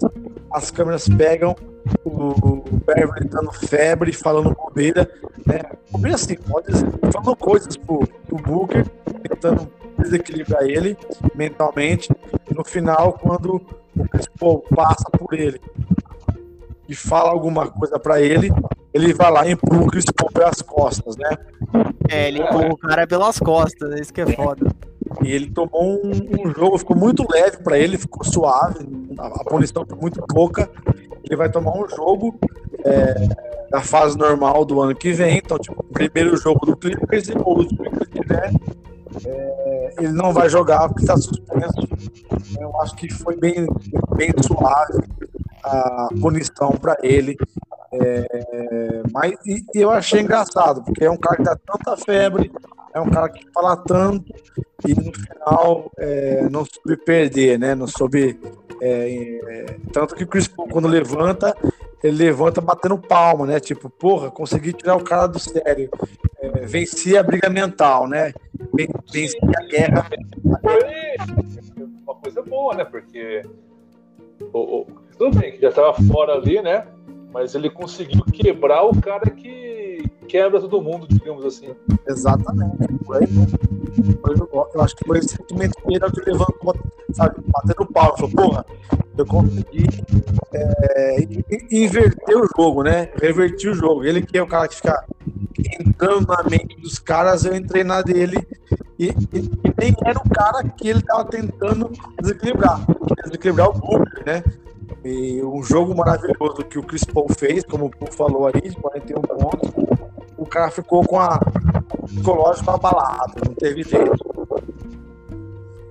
[0.50, 1.54] as câmeras pegam
[2.04, 5.10] o, Beverly dando febre, falando bobeira,
[5.46, 5.62] né?
[5.90, 6.72] Bobeira assim, pode
[7.12, 8.86] falando coisas pro, pro Booker,
[9.28, 9.68] tentando
[9.98, 10.96] desequilibrar ele
[11.34, 12.10] mentalmente.
[12.50, 13.60] E no final, quando
[13.96, 15.60] o Chris Paul passa por ele
[16.88, 18.50] e fala alguma coisa para ele,
[18.92, 21.36] ele vai lá e empurra o Chris Paul pelas costas, né?
[22.08, 24.70] É, ele empurra o cara pelas costas, isso que é foda.
[25.22, 28.86] E ele tomou um, um jogo, ficou muito leve para ele, ficou suave,
[29.18, 30.70] a, a punição foi muito pouca.
[31.24, 32.38] Ele vai tomar um jogo
[32.84, 33.14] é,
[33.70, 37.32] da fase normal do ano que vem, então, tipo, o primeiro jogo do Clippers e
[37.32, 38.52] o último que tiver,
[39.24, 41.88] é, ele não vai jogar porque está suspenso.
[42.60, 43.66] Eu acho que foi bem,
[44.16, 44.98] bem suave
[45.62, 47.36] a punição para ele.
[47.94, 52.50] É, mas e, e, eu achei engraçado, porque é um cara que dá tanta febre,
[52.94, 54.32] é um cara que fala tanto
[54.86, 57.74] e no final é, não soube perder, né?
[57.74, 58.38] Não soube.
[58.80, 61.54] É, é tanto que o Chris Paul, quando levanta,
[62.02, 63.60] ele levanta batendo palma, né?
[63.60, 65.90] Tipo, porra, consegui tirar o cara do sério.
[66.40, 68.32] É, venci a briga mental, né?
[69.12, 70.06] Venci a guerra.
[70.62, 72.84] Foi uma coisa boa, né?
[72.84, 73.42] Porque
[75.18, 76.86] tudo bem que já estava fora ali, né?
[77.32, 81.74] Mas ele conseguiu quebrar o cara que quebra todo mundo, digamos assim.
[82.06, 82.88] Exatamente.
[84.74, 86.76] Eu acho que foi esse sentimento que ele levantou,
[87.12, 88.16] sabe, batendo pau.
[88.16, 88.66] Falou, porra,
[89.16, 89.86] eu consegui
[90.52, 91.28] é,
[91.70, 93.10] inverter o jogo, né?
[93.20, 94.04] Revertir o jogo.
[94.04, 95.04] Ele que é o cara que fica
[95.80, 98.46] entrando na mente dos caras, eu entrei na dele
[98.98, 102.80] e, e, nem era o cara que ele estava tentando desequilibrar,
[103.24, 104.42] desequilibrar o grupo, né?
[105.04, 108.76] E um jogo maravilhoso que o Chris Paul fez, como o Paul falou aí, de
[108.76, 109.70] 41 pontos,
[110.36, 111.40] o cara ficou com a
[112.06, 114.32] psicológico abalado, não teve jeito.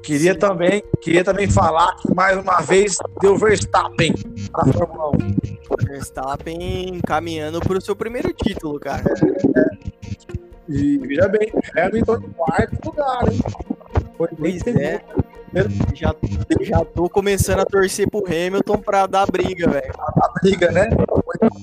[0.04, 4.14] Queria também, queria também falar que mais uma vez deu Verstappen
[4.52, 5.88] na Fórmula 1.
[5.88, 9.04] Verstappen caminhando para o seu primeiro título, cara.
[9.04, 9.92] É,
[10.68, 13.40] e veja bem, Hamilton em quarto lugar, hein?
[14.18, 15.02] Foi bem pois é.
[15.94, 16.16] Já,
[16.62, 19.94] já tô começando a torcer pro Hamilton pra dar briga, velho.
[20.00, 20.90] A briga, né?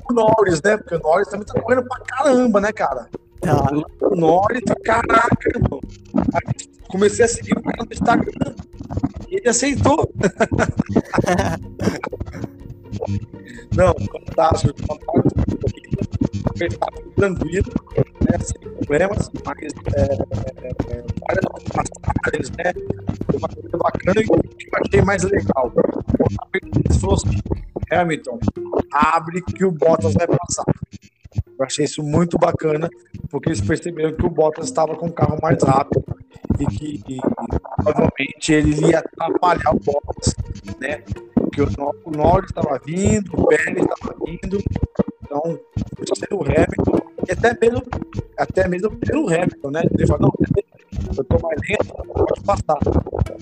[0.09, 0.76] O Norris, né?
[0.76, 3.09] Porque o Norris também tá correndo pra caramba, né, cara?
[3.41, 3.70] Tá.
[4.03, 5.80] O Norris, caraca, irmão.
[6.89, 8.55] Comecei a seguir o cara no Instagram.
[9.28, 10.12] E ele aceitou.
[13.74, 15.98] Não, fantástico, fantástico.
[17.14, 17.73] Tranquilo,
[18.29, 21.45] né, sem problemas, mas é, é, é várias
[22.03, 22.73] passagens, né?
[23.35, 25.73] Uma coisa bacana e o que eu achei mais legal.
[27.91, 28.39] Hamilton,
[28.93, 30.64] abre que o Bottas vai passar.
[31.59, 32.89] Eu achei isso muito bacana,
[33.31, 36.05] porque eles perceberam que o Bottas estava com o carro mais rápido
[36.59, 37.21] e que e,
[37.77, 40.35] provavelmente ele ia atrapalhar o Bottas,
[40.79, 41.03] né?
[41.35, 41.69] Porque o,
[42.05, 44.59] o Norris estava vindo, o Pérez estava vindo,
[45.31, 45.61] então,
[46.33, 46.99] o Hamilton,
[47.29, 47.83] e até mesmo,
[48.39, 49.83] até mesmo pelo Hamilton, né?
[49.93, 50.33] Ele falou, não,
[51.16, 52.79] eu tô mais lento, pode passar.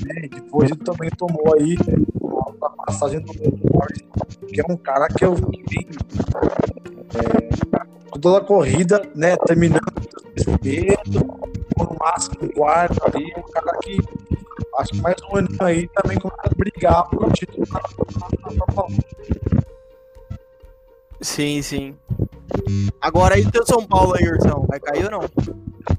[0.05, 0.29] Né?
[0.29, 1.77] Depois ele também tomou aí
[2.61, 3.33] a passagem do
[3.73, 4.05] Norris,
[4.49, 5.65] que é um cara que eu vi
[7.15, 9.37] é, toda a corrida, né?
[9.47, 9.81] Terminando
[11.79, 13.97] no máximo um quarto ali, um cara que
[14.79, 17.81] acho que mais um ano aí também começa a brigar por título na
[18.73, 19.01] Fórmula
[19.63, 19.76] 1.
[21.27, 21.97] Sim, sim.
[23.01, 25.21] Agora aí o teu São Paulo aí, Ursão, vai cair ou não?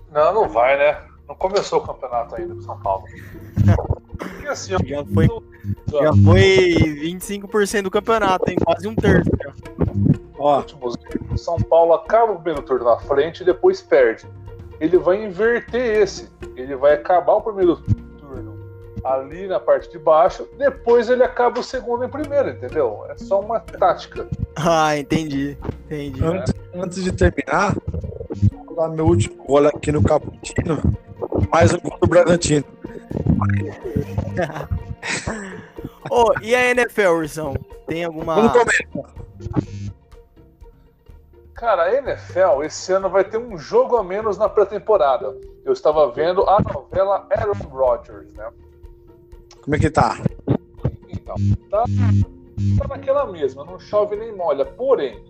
[0.09, 1.01] Não, não vai, né?
[1.27, 3.03] Não começou o campeonato ainda com São Paulo.
[4.17, 5.27] Porque, assim, já foi,
[5.91, 8.55] já foi 25% do campeonato, hein?
[8.63, 9.29] Quase um terço.
[9.43, 9.53] Já.
[10.39, 10.93] Ótimo.
[11.37, 14.25] São Paulo acaba o primeiro turno na frente e depois perde.
[14.79, 16.29] Ele vai inverter esse.
[16.55, 17.83] Ele vai acabar o primeiro
[19.13, 23.05] ali na parte de baixo, depois ele acaba o segundo em primeiro, entendeu?
[23.09, 24.27] É só uma tática.
[24.55, 25.57] Ah, entendi.
[25.85, 26.23] entendi.
[26.23, 27.75] Antes, antes de terminar,
[28.65, 30.81] vou dar meu último gol aqui no Caputino,
[31.51, 32.65] mais um gol do Bragantino.
[36.11, 37.55] oh, e a NFL, Ursão?
[37.87, 38.35] Tem alguma.
[38.35, 38.87] Vamos comer.
[41.53, 45.35] Cara, a NFL esse ano vai ter um jogo a menos na pré-temporada.
[45.65, 48.47] Eu estava vendo a novela Aaron Rodgers, né?
[49.67, 50.17] Como é que tá?
[51.09, 51.35] Então,
[51.69, 51.83] tá,
[52.79, 54.63] tá naquela mesma, não chove nem molha.
[54.63, 55.21] Porém,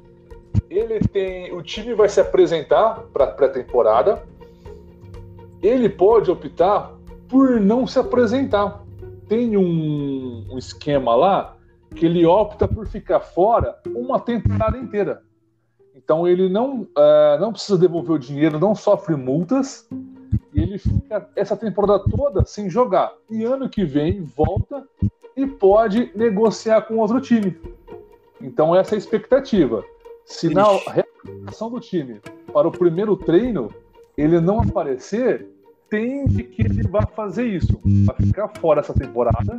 [0.69, 1.51] ele tem.
[1.51, 4.21] O time vai se apresentar para pré-temporada.
[5.59, 6.93] Ele pode optar
[7.27, 8.83] por não se apresentar.
[9.27, 11.57] Tem um, um esquema lá
[11.95, 15.23] que ele opta por ficar fora uma temporada inteira.
[15.95, 19.89] Então ele não, uh, não precisa devolver o dinheiro, não sofre multas,
[20.53, 23.13] e ele fica essa temporada toda sem jogar.
[23.29, 24.87] E ano que vem volta
[25.35, 27.55] e pode negociar com outro time.
[28.41, 29.83] Então essa é a expectativa.
[30.25, 32.19] Se na representação do time
[32.51, 33.71] para o primeiro treino
[34.17, 35.47] ele não aparecer,
[35.89, 37.79] tende que ele vai fazer isso.
[38.05, 39.57] Vai ficar fora essa temporada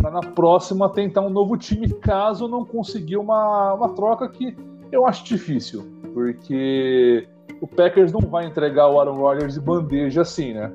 [0.00, 4.56] para na próxima tentar um novo time, caso não conseguir uma, uma troca que
[4.90, 7.26] eu acho difícil, porque
[7.62, 10.72] o Packers não vai entregar o Aaron Rodgers de bandeja assim, né?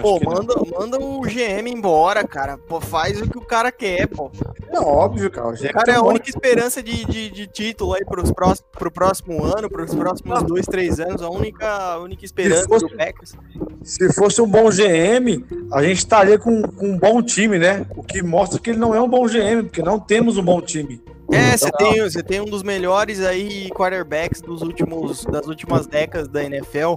[0.00, 2.56] Pô, manda, manda o GM embora, cara.
[2.56, 4.30] Pô, faz o que o cara quer, pô.
[4.68, 5.48] É óbvio, cara.
[5.48, 8.92] O, o cara é a única esperança de, de, de título aí pros próximos, pro
[8.92, 11.20] próximo ano, pros próximos dois, três anos.
[11.20, 13.34] A única, a única esperança fosse, do Packers.
[13.82, 17.84] Se fosse um bom GM, a gente estaria com, com um bom time, né?
[17.96, 20.60] O que mostra que ele não é um bom GM, porque não temos um bom
[20.60, 21.02] time.
[21.32, 26.28] É, você tem, você tem um dos melhores aí quarterbacks dos últimos, das últimas décadas
[26.28, 26.94] da NFL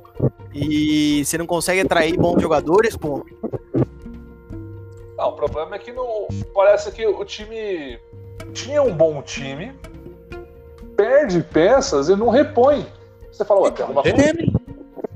[0.54, 3.26] e você não consegue atrair bons jogadores, pô.
[5.18, 8.00] Não, o problema é que não parece que o time
[8.54, 9.74] tinha um bom time,
[10.96, 12.86] perde peças e não repõe.
[13.32, 14.04] Você fala, ué, então, uma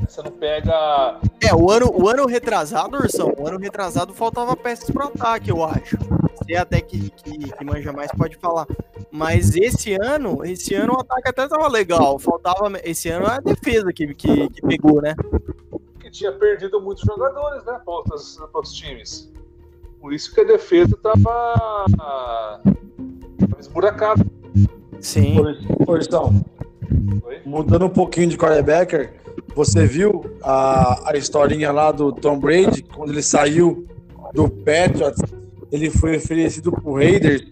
[0.08, 1.20] você não pega.
[1.42, 5.64] É, o ano, o ano retrasado, Ursão, o ano retrasado faltava peças pro ataque, eu
[5.64, 5.98] acho.
[6.48, 8.66] Você até que, que, que, manja mais pode falar.
[9.12, 12.18] Mas esse ano, esse ano o ataque até tava legal.
[12.18, 12.72] Faltava.
[12.84, 15.14] Esse ano é a defesa que, que, que pegou, né?
[16.00, 17.80] Que tinha perdido muitos jogadores, né?
[17.84, 19.32] Para outros, outros times.
[20.00, 21.56] Por isso que a defesa tava.
[22.58, 24.26] tava esburacada.
[25.02, 25.36] Sim.
[26.02, 26.46] Então,
[27.46, 29.14] mudando um pouquinho de quarterbacker,
[29.54, 33.86] você viu a, a historinha lá do Tom Brady, quando ele saiu
[34.34, 35.22] do Patriots,
[35.72, 37.46] ele foi oferecido pro Raiders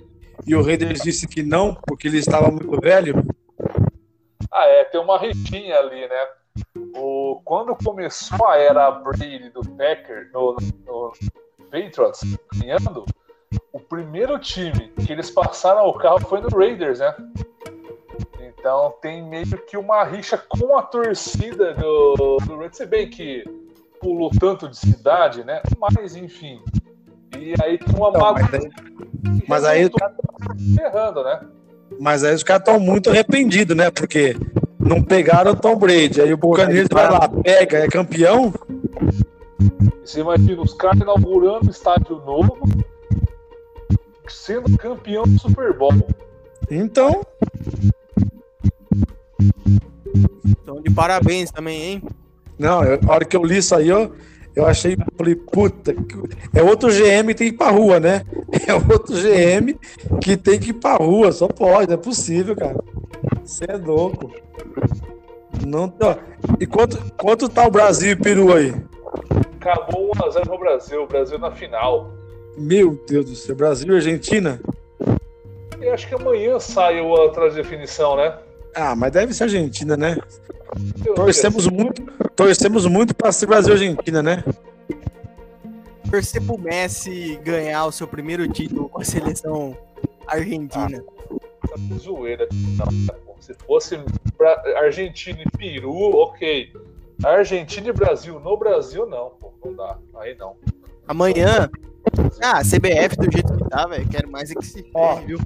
[0.45, 3.25] e o Raiders disse que não, porque ele estava muito velho?
[4.51, 6.27] Ah, é, tem uma rixinha ali, né?
[6.95, 10.55] O, quando começou a era Brady do Packer no,
[10.85, 11.13] no
[11.69, 12.21] Patriots
[12.53, 13.05] ganhando,
[13.73, 17.13] o primeiro time que eles passaram ao carro foi no Raiders, né?
[18.39, 23.43] Então tem meio que uma rixa com a torcida do, do Raiders, se bem que
[23.99, 25.61] pulou tanto de cidade, né?
[25.77, 26.63] Mas enfim.
[27.37, 28.33] E aí tem uma então,
[29.47, 31.39] Mas aí, mas aí ferrando, né?
[31.99, 33.91] Mas aí os caras estão muito arrependidos, né?
[33.91, 34.35] Porque
[34.79, 36.21] não pegaram o Tom Brady.
[36.21, 38.53] Aí o Buccaneers vai lá, pega, é campeão.
[40.03, 42.59] Você imagina os caras inaugurando estádio novo,
[44.27, 45.93] sendo campeão do Super Bowl.
[46.69, 47.25] Então.
[50.45, 52.03] Então, de parabéns também, hein?
[52.57, 54.13] Não, eu, a hora que eu li isso aí, eu,
[54.55, 55.93] eu achei, falei, puta,
[56.53, 58.23] é outro GM que tem que ir pra rua, né?
[58.67, 59.77] É outro GM
[60.21, 62.75] que tem que ir pra rua, só pode, não é possível, cara.
[63.43, 64.33] Você é louco.
[65.65, 65.93] Não,
[66.59, 68.73] e quanto, quanto tá o Brasil e Peru aí?
[69.59, 72.11] Acabou 1x0 pro Brasil, o Brasil na final.
[72.57, 74.61] Meu Deus do céu, Brasil e Argentina?
[75.81, 78.37] Eu acho que amanhã sai outra definição, né?
[78.73, 80.17] Ah, mas deve ser Argentina, né?
[81.15, 82.01] Torcemos muito,
[82.35, 84.43] torcemos muito para ser Brasil e Argentina, né?
[86.09, 89.77] Torcer pro Messi ganhar o seu primeiro título com a seleção
[90.27, 91.03] argentina.
[91.31, 92.47] Ah, tá zoeira.
[92.51, 93.99] Não, se fosse
[94.77, 96.71] Argentina e Peru, ok.
[97.23, 98.39] Argentina e Brasil.
[98.39, 99.53] No Brasil, não, pô.
[99.63, 99.97] Não dá.
[100.17, 100.55] Aí não.
[101.07, 101.69] Amanhã.
[102.41, 104.07] Ah, CBF do jeito que tá, velho.
[104.07, 105.39] Quero mais é que se ferre, viu?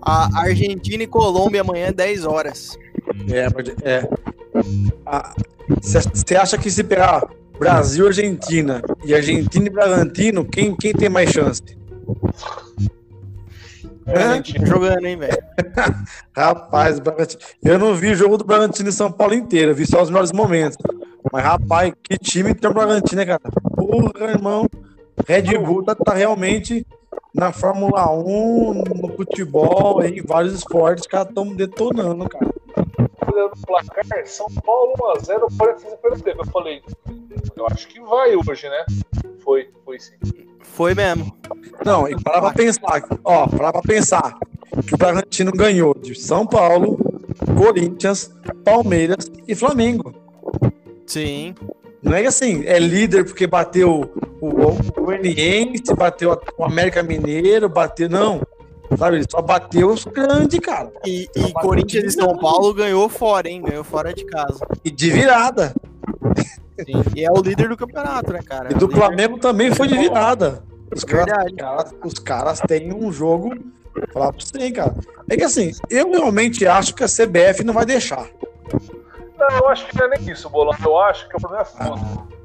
[0.00, 2.78] A Argentina e Colômbia amanhã, 10 horas.
[3.30, 3.46] É,
[3.88, 4.08] é.
[5.80, 7.26] Você acha que se pegar
[7.58, 11.62] Brasil e Argentina e Argentina e Bragantino, quem, quem tem mais chance?
[14.06, 15.36] É, jogando, hein, velho?
[16.34, 17.00] rapaz,
[17.64, 20.32] eu não vi o jogo do Bragantino em São Paulo inteiro, vi só os melhores
[20.32, 20.78] momentos.
[21.32, 23.40] Mas, rapaz, que time tem o Bragantino, né, cara?
[23.74, 24.68] Porra, irmão.
[25.26, 26.86] Red Bull tá, tá realmente
[27.34, 32.46] na Fórmula 1, no futebol, em vários esportes, os caras estão detonando, cara
[33.36, 36.42] olhando o placar, São Paulo 1x0, 45 pelo tempo.
[36.42, 36.82] Eu falei,
[37.56, 38.84] eu acho que vai hoje, né?
[39.44, 40.14] Foi, foi sim.
[40.60, 41.36] Foi mesmo.
[41.84, 44.38] Não, e para pra pensar, ó, para pra pensar
[44.86, 46.98] que o Bragantino ganhou de São Paulo,
[47.56, 48.34] Corinthians,
[48.64, 50.12] Palmeiras e Flamengo.
[51.06, 51.54] Sim.
[52.02, 54.10] Não é que assim, é líder porque bateu
[54.40, 58.08] o, o Goianiense, bateu o América Mineiro, bateu.
[58.08, 58.40] Não.
[58.96, 60.92] Sabe, ele só bateu os grandes, cara.
[61.04, 63.62] E, e Corinthians e São Paulo ganhou fora, hein?
[63.62, 64.66] Ganhou fora de casa.
[64.84, 65.74] E de virada.
[66.78, 67.02] Sim.
[67.14, 68.70] E é o líder do campeonato, né, cara?
[68.70, 68.98] E do líder...
[68.98, 70.62] Flamengo também foi de virada.
[70.94, 71.54] Os Verdade.
[71.54, 73.54] caras, os caras têm um jogo.
[74.12, 74.94] Falar pra você, hein, cara.
[75.28, 78.28] É que assim, eu realmente acho que a CBF não vai deixar.
[79.38, 80.74] Não, eu acho que não é nem isso, Bolão.
[80.84, 82.35] Eu acho que o problema é fundo.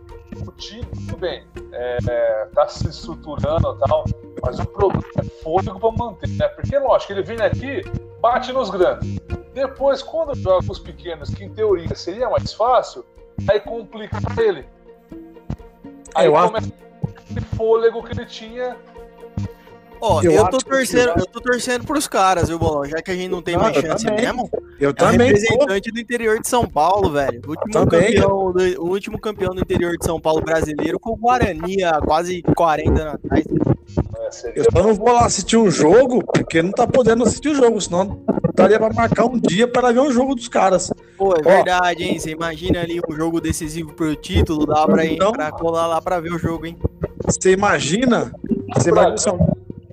[0.48, 4.06] O time, tudo bem, é, tá se estruturando e tal,
[4.42, 6.48] mas o problema é fôlego pra manter, né?
[6.50, 7.82] Porque, lógico, ele vem aqui,
[8.22, 9.20] bate nos grandes.
[9.54, 13.06] Depois, quando joga os pequenos, que em teoria seria mais fácil,
[13.50, 14.66] aí complica ele.
[16.16, 16.72] Aí Eu acho- começa
[17.04, 18.78] aquele fôlego que ele tinha.
[20.02, 22.86] Ó, Eu eu, tô que- torcendo, eu acho- eu tô torcendo pros caras, viu, Bolão?
[22.86, 24.22] Já que a gente não tem Não, mais chance também.
[24.26, 24.50] mesmo.
[24.80, 25.28] Eu É o também.
[25.28, 27.40] representante do interior de São Paulo, velho.
[27.46, 28.16] O último, Também.
[28.16, 32.00] campeão do, o último campeão do interior de São Paulo brasileiro com o Guarani há
[32.02, 33.46] quase 40 anos atrás.
[33.46, 33.62] né,
[34.56, 37.80] Eu só não vou lá assistir um jogo, porque não tá podendo assistir o jogo,
[37.82, 38.22] senão
[38.56, 40.92] daria pra marcar um dia para ver um jogo dos caras.
[41.18, 42.18] Pô, é verdade, hein?
[42.20, 46.02] Você imagina ali um jogo decisivo pro título, dá pra, ir, Então- pra colar lá
[46.02, 46.78] pra ver o jogo, hein?
[47.26, 48.32] Você imagina,
[48.74, 49.16] você imagina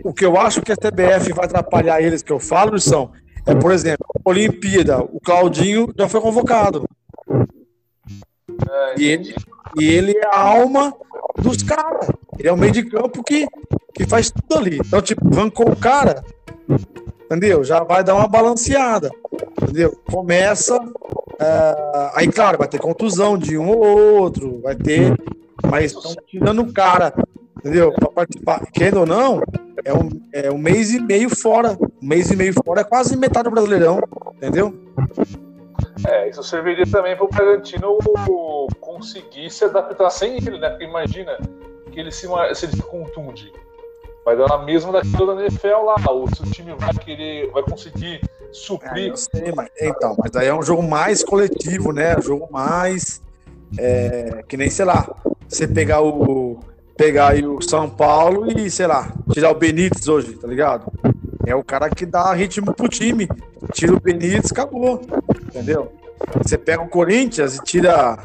[0.08, 3.12] o que eu acho que a CBF vai atrapalhar eles, que eu falo, são,
[3.44, 6.88] é, por exemplo, Olimpíada, o Claudinho já foi convocado.
[8.66, 9.34] É, E ele,
[9.78, 10.94] e ele é a alma
[11.36, 12.08] dos caras.
[12.38, 13.46] Ele é o meio de campo que,
[13.92, 14.78] que faz tudo ali.
[14.78, 16.24] Então, tipo, rancou o cara,
[17.26, 17.62] entendeu?
[17.62, 19.10] Já vai dar uma balanceada,
[19.60, 19.94] entendeu?
[20.10, 20.80] Começa.
[21.38, 25.14] ah, aí, claro, vai ter contusão de um ou outro, vai ter.
[25.70, 27.12] Mas estão tirando o cara,
[27.58, 27.92] entendeu?
[27.92, 28.66] Pra participar.
[28.72, 29.40] Querendo ou não,
[29.84, 31.76] é um, é um mês e meio fora.
[32.02, 34.00] Um mês e meio fora é quase metade do brasileirão,
[34.36, 34.74] entendeu?
[36.06, 37.98] É, isso serviria também para o Bragantino
[38.80, 40.70] conseguir se adaptar sem ele, né?
[40.70, 41.36] Porque imagina
[41.90, 43.52] que ele se, se ele se contunde.
[44.24, 45.96] Vai dar na mesma daquilo da NFL lá.
[46.12, 49.08] O seu time vai querer, vai conseguir É, suprir.
[49.08, 52.16] eu sei, mas, então, mas daí é um jogo mais coletivo, né?
[52.16, 53.22] Um jogo mais.
[53.78, 55.08] é, que nem, sei lá,
[55.48, 56.60] você pegar o.
[56.98, 60.92] Pegar aí o São Paulo e, sei lá, tirar o Benítez hoje, tá ligado?
[61.46, 63.28] É o cara que dá ritmo pro time.
[63.72, 65.00] Tira o Benítez, acabou.
[65.46, 65.92] Entendeu?
[66.42, 68.18] Você pega o Corinthians e tira.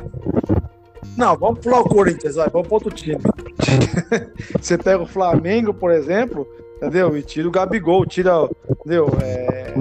[1.16, 3.22] Não, vamos pular o Corinthians, vai, vamos pro outro time.
[4.60, 6.48] você pega o Flamengo, por exemplo,
[6.78, 7.16] entendeu?
[7.16, 8.50] E tira o Gabigol, tira.
[8.68, 9.08] Entendeu?
[9.22, 9.74] É,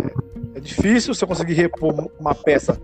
[0.54, 2.78] é difícil você conseguir repor uma peça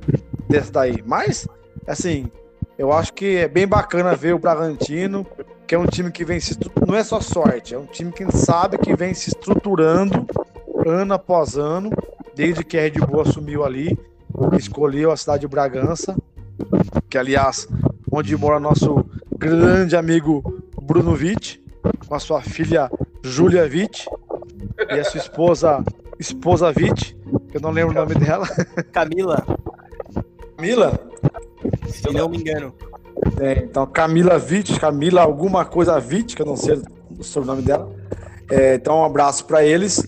[0.48, 1.04] dessa daí.
[1.04, 1.46] Mas,
[1.86, 2.30] assim,
[2.78, 5.26] eu acho que é bem bacana ver o Bragantino,
[5.68, 8.24] que é um time que vem se não é só sorte, é um time que
[8.34, 10.26] sabe que vem se estruturando
[10.86, 11.90] ano após ano,
[12.34, 13.98] desde que a Red Bull assumiu ali,
[14.56, 16.16] escolheu a cidade de Bragança,
[17.10, 17.68] que aliás,
[18.10, 19.04] onde mora nosso
[19.36, 21.62] grande amigo Bruno Witt,
[22.08, 22.90] com a sua filha
[23.22, 24.08] Júlia Witt
[24.88, 25.84] e a sua esposa
[26.18, 27.14] esposa Witt,
[27.50, 28.46] que eu não lembro o nome dela.
[28.90, 29.44] Camila,
[30.56, 30.98] Camila?
[31.88, 32.72] se não me engano.
[33.40, 36.80] É, então, Camila Witt, Camila alguma coisa Witt, que eu não sei
[37.18, 37.90] o sobrenome dela.
[38.50, 40.02] É, então, um abraço para eles.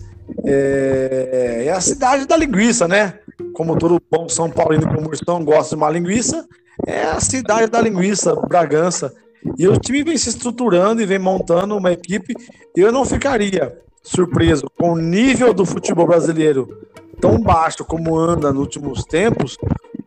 [0.45, 3.15] É, é a cidade da linguiça, né?
[3.53, 6.47] Como todo bom São Paulino como Ursão gosta de uma linguiça,
[6.87, 9.13] é a cidade da linguiça, Bragança.
[9.57, 12.35] E o time vem se estruturando e vem montando uma equipe.
[12.75, 16.67] Eu não ficaria surpreso com o nível do futebol brasileiro
[17.19, 19.57] tão baixo como anda nos últimos tempos,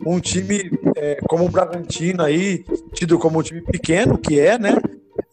[0.06, 4.76] um time é, como o Bragantino aí, tido como um time pequeno, que é, né?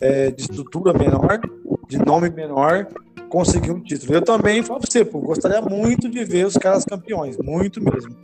[0.01, 1.39] é, de estrutura menor,
[1.87, 2.87] de nome menor,
[3.29, 4.13] conseguir um título.
[4.13, 8.15] Eu também falo pra você, pô, gostaria muito de ver os caras campeões, muito mesmo.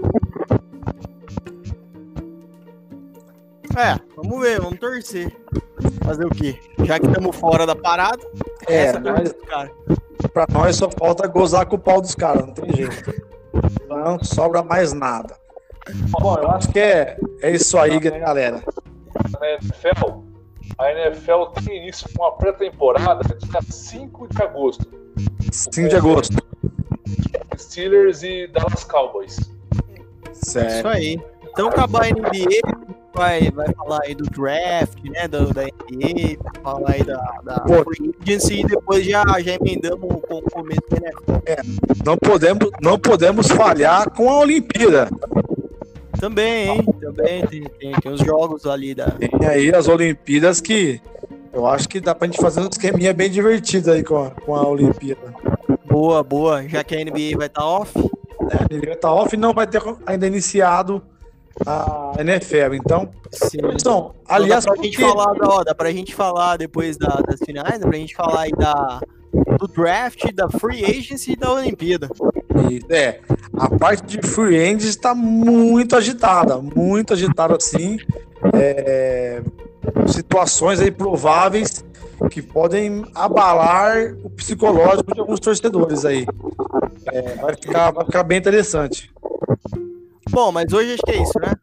[3.77, 5.31] É, vamos ver, vamos torcer.
[6.03, 6.57] Fazer o quê?
[6.83, 8.19] Já que estamos fora da parada,
[8.67, 9.71] É, essa mas torcida, cara.
[10.33, 13.13] pra nós só falta gozar com o pau dos caras, não tem jeito.
[13.87, 15.35] Não sobra mais nada.
[16.09, 18.61] Bom, eu acho que é, é isso aí, né, galera?
[19.39, 20.21] Na NFL,
[20.77, 24.85] a NFL tem início com uma pré-temporada dia 5 de agosto.
[25.51, 26.38] 5 de agosto.
[27.57, 29.38] Steelers e Dallas Cowboys.
[30.31, 30.88] Isso Certo.
[30.88, 31.19] aí.
[31.49, 32.61] Então acabar a NBA,
[33.15, 35.27] vai, vai falar aí do draft, né?
[35.27, 37.65] Do, da NBA, vai falar aí da, da
[38.21, 42.03] agency e depois já, já emendamos com o começo do NFL.
[42.05, 45.09] Não podemos, não podemos falhar com a Olimpíada.
[46.20, 46.86] Também, hein?
[46.99, 49.11] Também tem, tem, tem os jogos ali da.
[49.11, 51.01] Tem aí as Olimpíadas que
[51.53, 54.55] eu acho que dá pra gente fazer um esqueminha bem divertido aí com a, com
[54.55, 55.34] a Olimpíada.
[55.86, 56.68] Boa, boa.
[56.68, 57.93] Já que a NBA vai estar off.
[57.99, 61.01] É, ele tá off, não vai ter ainda iniciado
[61.65, 62.76] a NFL.
[62.76, 63.57] Então, Sim.
[63.74, 67.22] então aliás, dá pra, gente porque- falar, da- ó, dá pra gente falar depois da-
[67.28, 68.99] das finais, dá pra gente falar aí da,
[69.59, 72.09] do draft, da free agency e da Olimpíada.
[72.89, 73.20] É,
[73.57, 77.97] a parte de free está muito agitada, muito agitada assim.
[78.53, 79.41] É,
[80.07, 81.83] situações aí prováveis
[82.29, 86.25] que podem abalar o psicológico de alguns torcedores aí.
[87.07, 89.11] É, vai, ficar, vai ficar bem interessante.
[90.29, 91.53] Bom, mas hoje acho que é isso, né?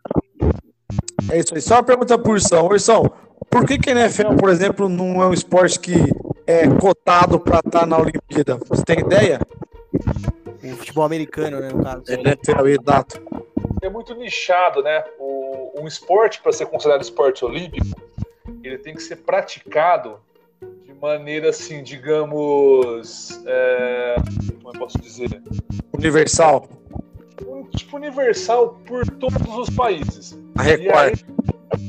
[1.31, 1.61] É isso aí.
[1.61, 2.67] Só uma pergunta por Ursão.
[2.67, 3.11] Ursão,
[3.51, 5.95] por que, que a NFL, por exemplo, não é um esporte que
[6.47, 8.59] é cotado para estar na Olimpíada?
[8.69, 9.41] Você tem ideia?
[10.73, 12.05] O futebol americano, né, no caso.
[12.09, 13.23] NFL, exato.
[13.83, 15.05] é muito nichado, né?
[15.19, 17.87] O, um esporte, para ser considerado esporte olímpico,
[18.63, 20.19] ele tem que ser praticado
[20.85, 23.43] de maneira assim, digamos.
[23.47, 24.17] é,
[24.63, 25.43] como eu posso dizer?
[25.93, 26.69] Universal.
[27.47, 30.39] Um tipo universal por todos os países.
[30.57, 31.21] A E aí, Record.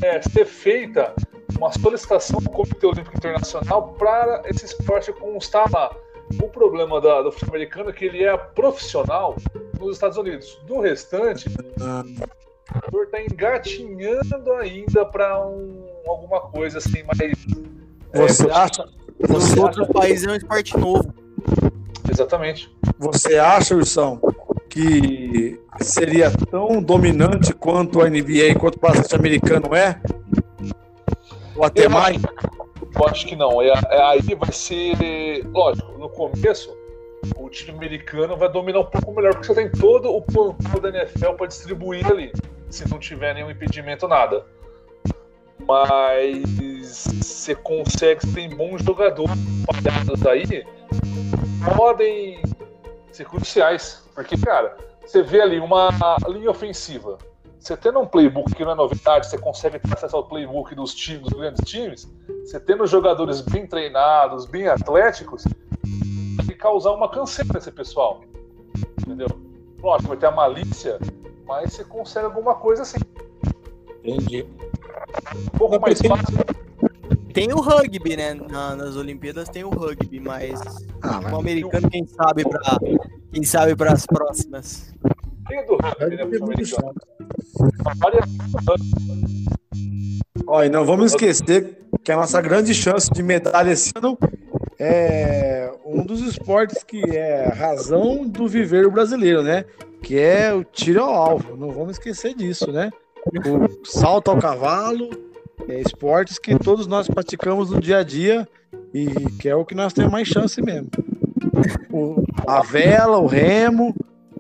[0.04, 1.14] é, ser feita
[1.58, 5.96] uma solicitação do Comitê Olímpico Internacional para esse esporte constar lá.
[6.42, 9.36] O problema da- do futebol americano é que ele é profissional
[9.80, 10.60] nos Estados Unidos.
[10.66, 17.32] Do restante, o jogador está engatinhando ainda para um, alguma coisa assim mais.
[18.14, 18.90] Você é, acha,
[19.20, 21.14] você outros acha, países é um esporte novo.
[22.10, 22.74] Exatamente.
[22.98, 24.20] você acha, Ursão,
[24.70, 30.00] que seria tão dominante quanto a NBA e quanto o basquete americano é?
[31.56, 32.22] Ou até Eu mais?
[32.98, 33.62] Eu acho que não.
[33.62, 35.44] É, é- aí vai ser.
[35.48, 36.76] Lógico, no começo,
[37.38, 40.90] o time americano vai dominar um pouco melhor, porque você tem todo o plantel da
[40.90, 42.32] NFL para distribuir ali,
[42.70, 44.46] se não tiver nenhum impedimento, nada.
[45.68, 46.44] Mas
[47.22, 49.34] você consegue, você tem bons jogadores
[50.28, 50.66] aí,
[51.76, 52.42] podem
[53.12, 54.04] ser cruciais.
[54.14, 55.90] Porque, cara, você vê ali uma
[56.28, 57.18] linha ofensiva.
[57.66, 60.94] Você tendo um playbook que não é novidade, você consegue ter acesso ao playbook dos
[60.94, 62.08] times, dos grandes times,
[62.44, 65.46] você tendo jogadores bem treinados, bem atléticos,
[66.44, 68.22] vai causar uma canseira nesse pessoal.
[69.02, 69.26] Entendeu?
[69.82, 71.00] Lógico, vai ter a malícia,
[71.48, 73.00] mas você consegue alguma coisa assim.
[74.04, 74.46] Entendi.
[75.36, 76.38] Um pouco mais fácil.
[77.34, 78.36] Tem o rugby, né?
[78.36, 80.62] Na- nas Olimpíadas tem o rugby, mas
[81.02, 82.60] Ah, o americano, quem sabe pra,
[83.34, 84.94] quem sabe para as próximas.
[85.48, 86.94] Tem do rugby, né, pro americano.
[90.64, 94.18] E não vamos esquecer que a nossa grande chance de medalha esse ano
[94.80, 99.66] é um dos esportes que é a razão do viver brasileiro, né?
[100.02, 101.56] Que é o tiro ao alvo.
[101.58, 102.92] Não vamos esquecer disso, né?
[103.46, 105.10] O salto ao cavalo,
[105.68, 108.48] é esportes que todos nós praticamos no dia a dia
[108.94, 109.08] e
[109.40, 110.90] que é o que nós temos mais chance mesmo.
[111.92, 113.96] O- a vela, o remo,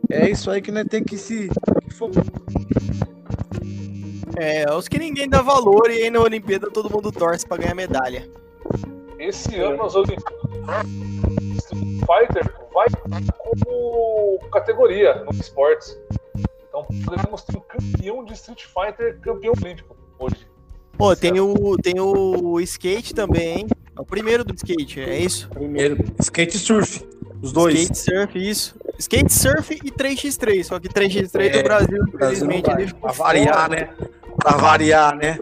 [0.09, 1.49] é isso aí que nós tem que se
[1.95, 2.23] focar.
[4.37, 7.73] É, os que ninguém dá valor e aí na Olimpíada todo mundo torce pra ganhar
[7.73, 8.29] medalha.
[9.17, 10.33] Esse ano nas Olimpíadas,
[11.57, 12.87] Street Fighter vai
[13.37, 15.97] como categoria no esportes.
[16.67, 20.47] Então podemos ter um campeão de Street Fighter, campeão olímpico hoje.
[20.97, 23.67] Pô, tem o, tem o skate também, hein?
[23.97, 25.49] É o primeiro do skate, é isso?
[25.49, 27.05] Primeiro, skate surf,
[27.41, 27.79] os dois.
[27.79, 28.75] Skate surf, isso.
[28.97, 33.69] Skate surf e 3x3, só que 3x3 É, do Brasil, infelizmente, ele ficou Pra variar,
[33.69, 33.89] né?
[34.37, 35.39] Pra variar, né?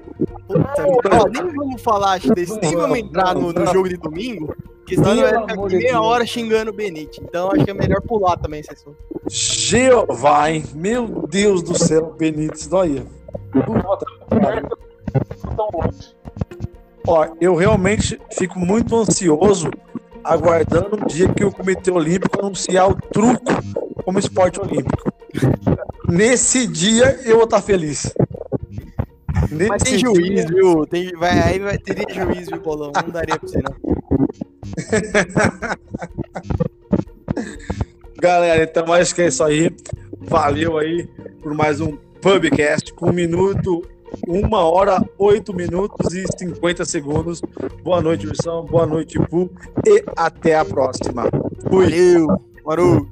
[0.47, 4.95] Puta, ó, nem vamos falar desse, nem vamos entrar no, no jogo de domingo, porque
[4.95, 7.21] senão vai ficar aqui meia hora xingando o Benite.
[7.23, 8.97] Então acho que é melhor pular também esse assunto.
[9.29, 10.63] Jeová, hein?
[10.75, 12.81] Meu Deus do céu, Benítez, tão
[15.73, 16.15] longe.
[17.07, 19.69] Ó, eu realmente fico muito ansioso
[20.23, 23.51] aguardando o dia que o Comitê Olímpico anunciar o truco
[24.03, 25.11] como esporte olímpico.
[26.09, 28.13] Nesse dia eu vou estar feliz.
[29.51, 30.85] Nesse Mas tem dia- juiz, viu?
[30.85, 32.91] Tem, vai, aí vai, teria juiz, viu, Bolão?
[32.95, 33.93] Não daria pra você, não.
[38.19, 39.69] Galera, então acho que é isso aí.
[40.21, 41.05] Valeu aí
[41.41, 43.81] por mais um Pubcast com um minuto,
[44.27, 47.41] uma hora, oito minutos e 50 segundos.
[47.83, 48.65] Boa noite, Ursão.
[48.65, 49.49] Boa noite, Pu.
[49.85, 51.23] E até a próxima.
[51.69, 51.85] Fui.
[51.85, 52.27] Valeu,
[52.65, 53.09] Maru.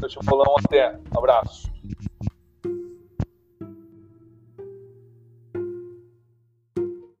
[0.00, 0.98] Deixa eu falar um até.
[1.16, 1.70] Abraço.